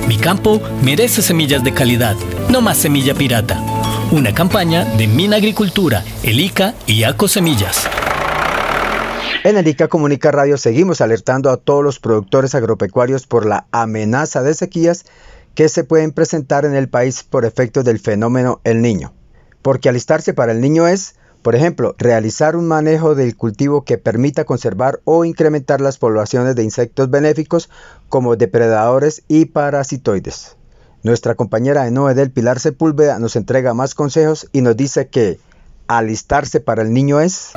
Mi 0.08 0.16
campo 0.16 0.60
merece 0.82 1.22
semillas 1.22 1.62
de 1.62 1.74
calidad, 1.74 2.16
no 2.48 2.60
más 2.60 2.78
semilla 2.78 3.14
pirata. 3.14 3.60
Una 4.10 4.32
campaña 4.32 4.84
de 4.84 5.06
Mina 5.06 5.36
Agricultura, 5.36 6.02
el 6.22 6.40
ICA 6.40 6.74
y 6.86 7.02
ACO 7.02 7.28
Semillas. 7.28 7.88
En 9.44 9.58
el 9.58 9.68
ICA 9.68 9.88
Comunica 9.88 10.30
Radio 10.30 10.56
seguimos 10.56 11.02
alertando 11.02 11.50
a 11.50 11.58
todos 11.58 11.84
los 11.84 12.00
productores 12.00 12.54
agropecuarios 12.54 13.26
por 13.26 13.44
la 13.44 13.66
amenaza 13.72 14.42
de 14.42 14.54
sequías 14.54 15.04
que 15.54 15.68
se 15.68 15.84
pueden 15.84 16.12
presentar 16.12 16.64
en 16.64 16.74
el 16.74 16.88
país 16.88 17.24
por 17.24 17.44
efecto 17.44 17.82
del 17.82 17.98
fenómeno 17.98 18.62
El 18.64 18.80
Niño. 18.80 19.12
Porque 19.60 19.90
alistarse 19.90 20.32
para 20.32 20.52
el 20.52 20.62
niño 20.62 20.88
es, 20.88 21.16
por 21.42 21.54
ejemplo, 21.54 21.94
realizar 21.98 22.56
un 22.56 22.66
manejo 22.66 23.14
del 23.14 23.36
cultivo 23.36 23.84
que 23.84 23.98
permita 23.98 24.46
conservar 24.46 25.00
o 25.04 25.26
incrementar 25.26 25.82
las 25.82 25.98
poblaciones 25.98 26.56
de 26.56 26.62
insectos 26.62 27.10
benéficos 27.10 27.68
como 28.08 28.36
depredadores 28.36 29.24
y 29.28 29.44
parasitoides. 29.44 30.56
Nuestra 31.02 31.34
compañera 31.34 31.86
Enoe 31.86 32.14
del 32.14 32.30
Pilar 32.30 32.60
Sepúlveda 32.60 33.18
nos 33.18 33.36
entrega 33.36 33.74
más 33.74 33.94
consejos 33.94 34.48
y 34.52 34.62
nos 34.62 34.74
dice 34.74 35.08
que 35.08 35.38
alistarse 35.86 36.60
para 36.60 36.80
el 36.80 36.94
niño 36.94 37.20
es... 37.20 37.50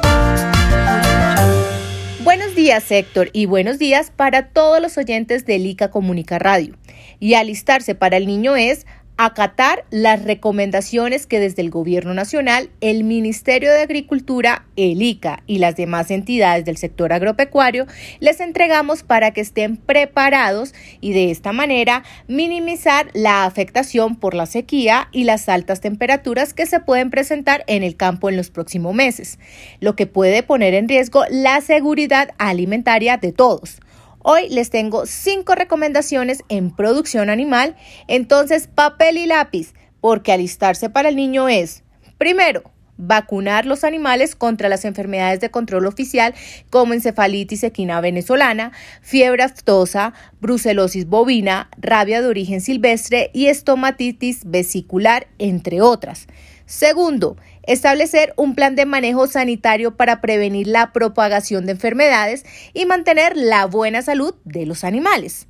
Días, 2.67 2.91
Héctor, 2.91 3.29
y 3.31 3.45
buenos 3.45 3.79
días 3.79 4.11
para 4.13 4.49
todos 4.49 4.81
los 4.81 4.97
oyentes 4.97 5.45
de 5.45 5.55
ICA 5.55 5.89
Comunica 5.89 6.37
Radio. 6.37 6.75
Y 7.17 7.35
alistarse 7.35 7.95
para 7.95 8.17
el 8.17 8.27
niño 8.27 8.57
es 8.57 8.85
acatar 9.17 9.83
las 9.89 10.23
recomendaciones 10.23 11.25
que 11.25 11.39
desde 11.39 11.63
el 11.63 11.71
Gobierno 11.71 12.13
Nacional, 12.13 12.69
el 12.81 13.03
Ministerio 13.03 13.71
de 13.71 13.81
Agricultura, 13.81 14.65
el 14.75 15.01
ICA 15.01 15.41
y 15.47 15.57
las 15.57 15.75
demás 15.75 16.11
entidades 16.11 16.65
del 16.65 16.77
sector 16.77 17.11
agropecuario 17.11 17.87
les 18.19 18.39
entregamos 18.39 19.01
para 19.01 19.31
que 19.31 19.41
estén 19.41 19.75
preparados 19.75 20.75
y 21.01 21.13
de 21.13 21.31
esta 21.31 21.51
manera 21.51 22.03
minimizar 22.27 23.09
la 23.13 23.45
afectación 23.45 24.15
por 24.15 24.35
la 24.35 24.45
sequía 24.45 25.09
y 25.11 25.23
las 25.23 25.49
altas 25.49 25.81
temperaturas 25.81 26.53
que 26.53 26.67
se 26.67 26.79
pueden 26.79 27.09
presentar 27.09 27.63
en 27.67 27.81
el 27.81 27.95
campo 27.95 28.29
en 28.29 28.37
los 28.37 28.51
próximos 28.51 28.93
meses, 28.93 29.39
lo 29.79 29.95
que 29.95 30.05
puede 30.05 30.43
poner 30.43 30.75
en 30.75 30.87
riesgo 30.87 31.23
la 31.31 31.59
seguridad 31.61 32.29
alimentaria 32.37 33.17
de 33.17 33.31
todos. 33.31 33.79
Hoy 34.29 34.49
les 34.49 34.69
tengo 34.69 35.05
cinco 35.05 35.55
recomendaciones 35.55 36.43
en 36.49 36.75
producción 36.75 37.29
animal, 37.29 37.77
entonces 38.09 38.67
papel 38.67 39.15
y 39.15 39.25
lápiz, 39.25 39.73
porque 40.01 40.33
alistarse 40.33 40.89
para 40.89 41.07
el 41.07 41.15
niño 41.15 41.47
es, 41.47 41.85
primero, 42.17 42.69
vacunar 42.97 43.65
los 43.65 43.85
animales 43.85 44.35
contra 44.35 44.67
las 44.67 44.83
enfermedades 44.83 45.39
de 45.39 45.49
control 45.49 45.85
oficial 45.85 46.35
como 46.69 46.93
encefalitis 46.93 47.63
equina 47.63 48.01
venezolana, 48.01 48.73
fiebre 49.01 49.43
aftosa, 49.43 50.13
brucelosis 50.41 51.07
bovina, 51.07 51.69
rabia 51.77 52.21
de 52.21 52.27
origen 52.27 52.59
silvestre 52.59 53.31
y 53.33 53.45
estomatitis 53.45 54.41
vesicular, 54.43 55.27
entre 55.39 55.79
otras. 55.79 56.27
Segundo, 56.67 57.37
establecer 57.63 58.33
un 58.35 58.53
plan 58.53 58.75
de 58.75 58.85
manejo 58.85 59.25
sanitario 59.27 59.95
para 59.95 60.19
prevenir 60.19 60.67
la 60.67 60.91
propagación 60.91 61.65
de 61.65 61.71
enfermedades 61.71 62.43
y 62.73 62.85
mantener 62.85 63.37
la 63.37 63.65
buena 63.65 64.01
salud 64.01 64.35
de 64.43 64.65
los 64.65 64.83
animales. 64.83 65.47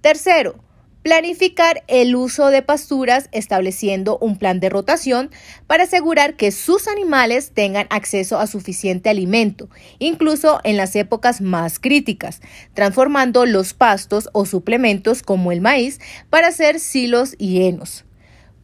Tercero, 0.00 0.62
planificar 1.02 1.82
el 1.88 2.14
uso 2.14 2.50
de 2.50 2.62
pasturas 2.62 3.28
estableciendo 3.32 4.16
un 4.18 4.38
plan 4.38 4.60
de 4.60 4.68
rotación 4.68 5.32
para 5.66 5.84
asegurar 5.84 6.36
que 6.36 6.52
sus 6.52 6.86
animales 6.86 7.50
tengan 7.52 7.88
acceso 7.90 8.38
a 8.38 8.46
suficiente 8.46 9.10
alimento, 9.10 9.68
incluso 9.98 10.60
en 10.62 10.76
las 10.76 10.94
épocas 10.94 11.40
más 11.40 11.80
críticas, 11.80 12.42
transformando 12.74 13.44
los 13.44 13.74
pastos 13.74 14.28
o 14.34 14.46
suplementos 14.46 15.24
como 15.24 15.50
el 15.50 15.60
maíz 15.60 15.98
para 16.30 16.46
hacer 16.46 16.78
silos 16.78 17.34
y 17.38 17.62
henos. 17.62 18.04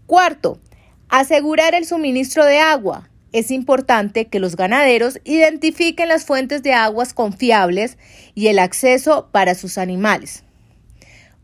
Cuarto, 0.06 0.60
Asegurar 1.08 1.76
el 1.76 1.86
suministro 1.86 2.44
de 2.44 2.58
agua. 2.58 3.08
Es 3.32 3.52
importante 3.52 4.26
que 4.26 4.40
los 4.40 4.56
ganaderos 4.56 5.20
identifiquen 5.22 6.08
las 6.08 6.24
fuentes 6.24 6.64
de 6.64 6.72
aguas 6.72 7.14
confiables 7.14 7.96
y 8.34 8.48
el 8.48 8.58
acceso 8.58 9.28
para 9.30 9.54
sus 9.54 9.78
animales. 9.78 10.42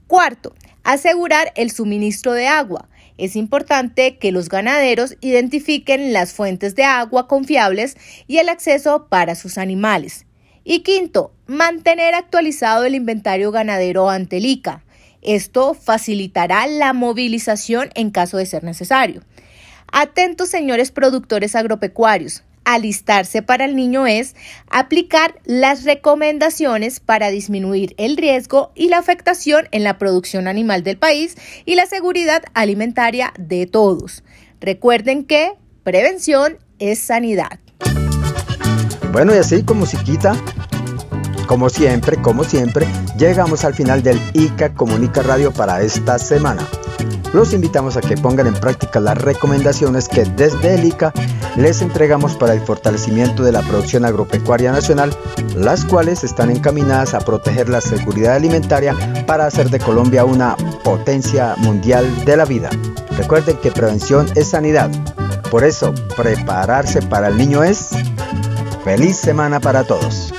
Cuarto, 0.08 0.52
asegurar 0.82 1.52
el 1.54 1.70
suministro 1.70 2.32
de 2.32 2.48
agua. 2.48 2.88
Es 3.18 3.36
importante 3.36 4.18
que 4.18 4.32
los 4.32 4.48
ganaderos 4.48 5.16
identifiquen 5.20 6.12
las 6.12 6.32
fuentes 6.32 6.74
de 6.74 6.82
agua 6.82 7.28
confiables 7.28 7.96
y 8.26 8.38
el 8.38 8.48
acceso 8.48 9.06
para 9.08 9.36
sus 9.36 9.58
animales. 9.58 10.26
Y 10.64 10.80
quinto, 10.80 11.34
mantener 11.46 12.14
actualizado 12.16 12.84
el 12.84 12.96
inventario 12.96 13.52
ganadero 13.52 14.10
ante 14.10 14.38
el 14.38 14.46
ICA. 14.46 14.82
Esto 15.22 15.74
facilitará 15.74 16.66
la 16.66 16.92
movilización 16.92 17.90
en 17.94 18.10
caso 18.10 18.38
de 18.38 18.46
ser 18.46 18.64
necesario. 18.64 19.22
Atentos 19.92 20.48
señores 20.48 20.90
productores 20.90 21.54
agropecuarios. 21.54 22.42
Alistarse 22.64 23.42
para 23.42 23.66
el 23.66 23.76
niño 23.76 24.06
es 24.06 24.34
aplicar 24.70 25.34
las 25.44 25.84
recomendaciones 25.84 26.98
para 26.98 27.28
disminuir 27.28 27.94
el 27.98 28.16
riesgo 28.16 28.72
y 28.74 28.88
la 28.88 28.98
afectación 28.98 29.68
en 29.70 29.84
la 29.84 29.98
producción 29.98 30.48
animal 30.48 30.82
del 30.82 30.96
país 30.96 31.36
y 31.66 31.74
la 31.74 31.84
seguridad 31.84 32.42
alimentaria 32.54 33.34
de 33.38 33.66
todos. 33.66 34.24
Recuerden 34.60 35.24
que 35.24 35.52
prevención 35.84 36.56
es 36.78 36.98
sanidad. 36.98 37.58
Bueno, 39.12 39.34
y 39.34 39.38
así 39.38 39.62
como 39.62 39.80
musiquita, 39.80 40.34
Como 41.46 41.68
siempre, 41.68 42.16
como 42.16 42.44
siempre, 42.44 42.86
llegamos 43.18 43.64
al 43.66 43.74
final 43.74 44.02
del 44.02 44.18
ICA 44.32 44.72
Comunica 44.72 45.20
Radio 45.22 45.52
para 45.52 45.82
esta 45.82 46.18
semana. 46.18 46.66
Los 47.32 47.54
invitamos 47.54 47.96
a 47.96 48.02
que 48.02 48.16
pongan 48.16 48.46
en 48.46 48.54
práctica 48.54 49.00
las 49.00 49.16
recomendaciones 49.16 50.08
que 50.08 50.24
desde 50.24 50.74
el 50.74 50.84
ICA 50.84 51.12
les 51.56 51.80
entregamos 51.80 52.36
para 52.36 52.52
el 52.52 52.60
fortalecimiento 52.60 53.42
de 53.42 53.52
la 53.52 53.62
producción 53.62 54.04
agropecuaria 54.04 54.70
nacional, 54.70 55.16
las 55.56 55.84
cuales 55.84 56.24
están 56.24 56.50
encaminadas 56.50 57.14
a 57.14 57.20
proteger 57.20 57.68
la 57.68 57.80
seguridad 57.80 58.34
alimentaria 58.34 58.94
para 59.26 59.46
hacer 59.46 59.70
de 59.70 59.78
Colombia 59.78 60.24
una 60.24 60.56
potencia 60.84 61.54
mundial 61.58 62.24
de 62.24 62.36
la 62.36 62.44
vida. 62.44 62.70
Recuerden 63.16 63.56
que 63.58 63.72
prevención 63.72 64.26
es 64.34 64.48
sanidad. 64.48 64.90
Por 65.50 65.64
eso, 65.64 65.94
prepararse 66.16 67.00
para 67.02 67.28
el 67.28 67.36
niño 67.36 67.62
es... 67.64 67.90
Feliz 68.84 69.16
semana 69.16 69.60
para 69.60 69.84
todos. 69.84 70.31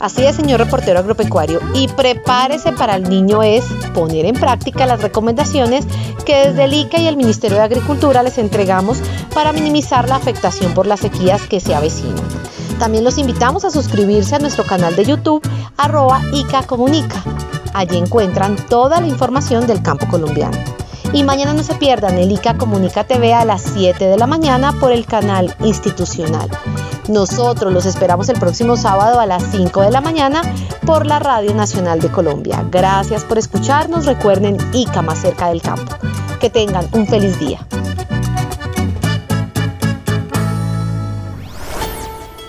Así 0.00 0.24
es, 0.24 0.36
señor 0.36 0.60
reportero 0.60 0.98
agropecuario, 0.98 1.60
y 1.74 1.88
prepárese 1.88 2.72
para 2.72 2.96
el 2.96 3.08
niño 3.08 3.42
es 3.42 3.64
poner 3.94 4.26
en 4.26 4.34
práctica 4.34 4.86
las 4.86 5.02
recomendaciones 5.02 5.86
que 6.24 6.48
desde 6.48 6.64
el 6.64 6.74
ICA 6.74 6.98
y 6.98 7.06
el 7.06 7.16
Ministerio 7.16 7.58
de 7.58 7.64
Agricultura 7.64 8.22
les 8.22 8.38
entregamos 8.38 8.98
para 9.34 9.52
minimizar 9.52 10.08
la 10.08 10.16
afectación 10.16 10.74
por 10.74 10.86
las 10.86 11.00
sequías 11.00 11.42
que 11.42 11.60
se 11.60 11.74
avecinan. 11.74 12.24
También 12.78 13.04
los 13.04 13.18
invitamos 13.18 13.64
a 13.64 13.70
suscribirse 13.70 14.34
a 14.34 14.40
nuestro 14.40 14.64
canal 14.64 14.96
de 14.96 15.04
YouTube, 15.04 15.46
arroba 15.76 16.20
ICA 16.32 16.64
Comunica. 16.64 17.22
Allí 17.72 17.96
encuentran 17.96 18.56
toda 18.68 19.00
la 19.00 19.06
información 19.06 19.66
del 19.66 19.82
campo 19.82 20.06
colombiano. 20.08 20.58
Y 21.12 21.22
mañana 21.22 21.54
no 21.54 21.62
se 21.62 21.76
pierdan 21.76 22.18
el 22.18 22.32
ICA 22.32 22.56
Comunica 22.56 23.04
TV 23.04 23.32
a 23.32 23.44
las 23.44 23.62
7 23.62 24.04
de 24.04 24.16
la 24.16 24.26
mañana 24.26 24.72
por 24.80 24.90
el 24.90 25.06
canal 25.06 25.54
institucional. 25.60 26.50
Nosotros 27.08 27.72
los 27.72 27.86
esperamos 27.86 28.28
el 28.28 28.38
próximo 28.38 28.76
sábado 28.76 29.20
a 29.20 29.26
las 29.26 29.42
5 29.50 29.82
de 29.82 29.90
la 29.90 30.00
mañana 30.00 30.42
por 30.86 31.06
la 31.06 31.18
Radio 31.18 31.54
Nacional 31.54 32.00
de 32.00 32.08
Colombia. 32.08 32.64
Gracias 32.70 33.24
por 33.24 33.38
escucharnos. 33.38 34.06
Recuerden 34.06 34.56
ICA 34.72 35.02
más 35.02 35.20
cerca 35.20 35.48
del 35.48 35.60
campo. 35.60 35.94
Que 36.40 36.50
tengan 36.50 36.86
un 36.92 37.06
feliz 37.06 37.38
día. 37.38 37.66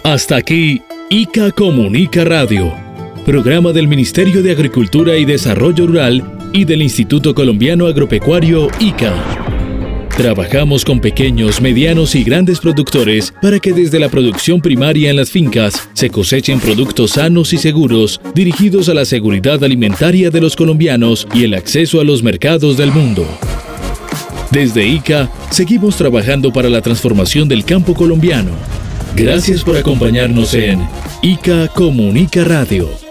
Hasta 0.04 0.36
aquí, 0.36 0.84
ICA 1.10 1.52
Comunica 1.52 2.24
Radio, 2.24 2.72
programa 3.26 3.72
del 3.72 3.88
Ministerio 3.88 4.44
de 4.44 4.52
Agricultura 4.52 5.18
y 5.18 5.26
Desarrollo 5.26 5.88
Rural 5.88 6.24
y 6.54 6.64
del 6.64 6.84
Instituto 6.84 7.34
Colombiano 7.34 7.88
Agropecuario 7.88 8.68
ICA. 8.80 9.55
Trabajamos 10.18 10.86
con 10.86 11.02
pequeños, 11.02 11.60
medianos 11.60 12.16
y 12.16 12.24
grandes 12.24 12.62
productores 12.62 13.34
para 13.42 13.60
que 13.60 13.74
desde 13.74 14.00
la 14.00 14.08
producción 14.08 14.62
primaria 14.62 15.10
en 15.10 15.18
las 15.18 15.30
fincas 15.30 15.90
se 15.92 16.10
cosechen 16.10 16.62
productos 16.62 17.12
sanos 17.12 17.52
y 17.52 17.58
seguros 17.58 18.22
dirigidos 18.34 18.88
a 18.88 18.94
la 18.94 19.04
seguridad 19.04 19.62
alimentaria 19.62 20.30
de 20.30 20.40
los 20.40 20.56
colombianos 20.56 21.28
y 21.34 21.44
el 21.44 21.54
acceso 21.54 22.00
a 22.00 22.06
los 22.06 22.24
mercados 22.24 22.78
del 22.78 22.94
mundo. 22.94 23.28
Desde 24.52 24.88
ICA 24.88 25.30
seguimos 25.52 25.98
trabajando 25.98 26.54
para 26.54 26.70
la 26.70 26.82
transformación 26.82 27.50
del 27.50 27.66
campo 27.66 27.94
colombiano. 27.94 28.52
Gracias 29.18 29.66
por 29.66 29.76
acompañarnos 29.76 30.54
en 30.54 30.88
ICA 31.24 31.68
Comunica 31.68 32.46
Radio. 32.46 33.05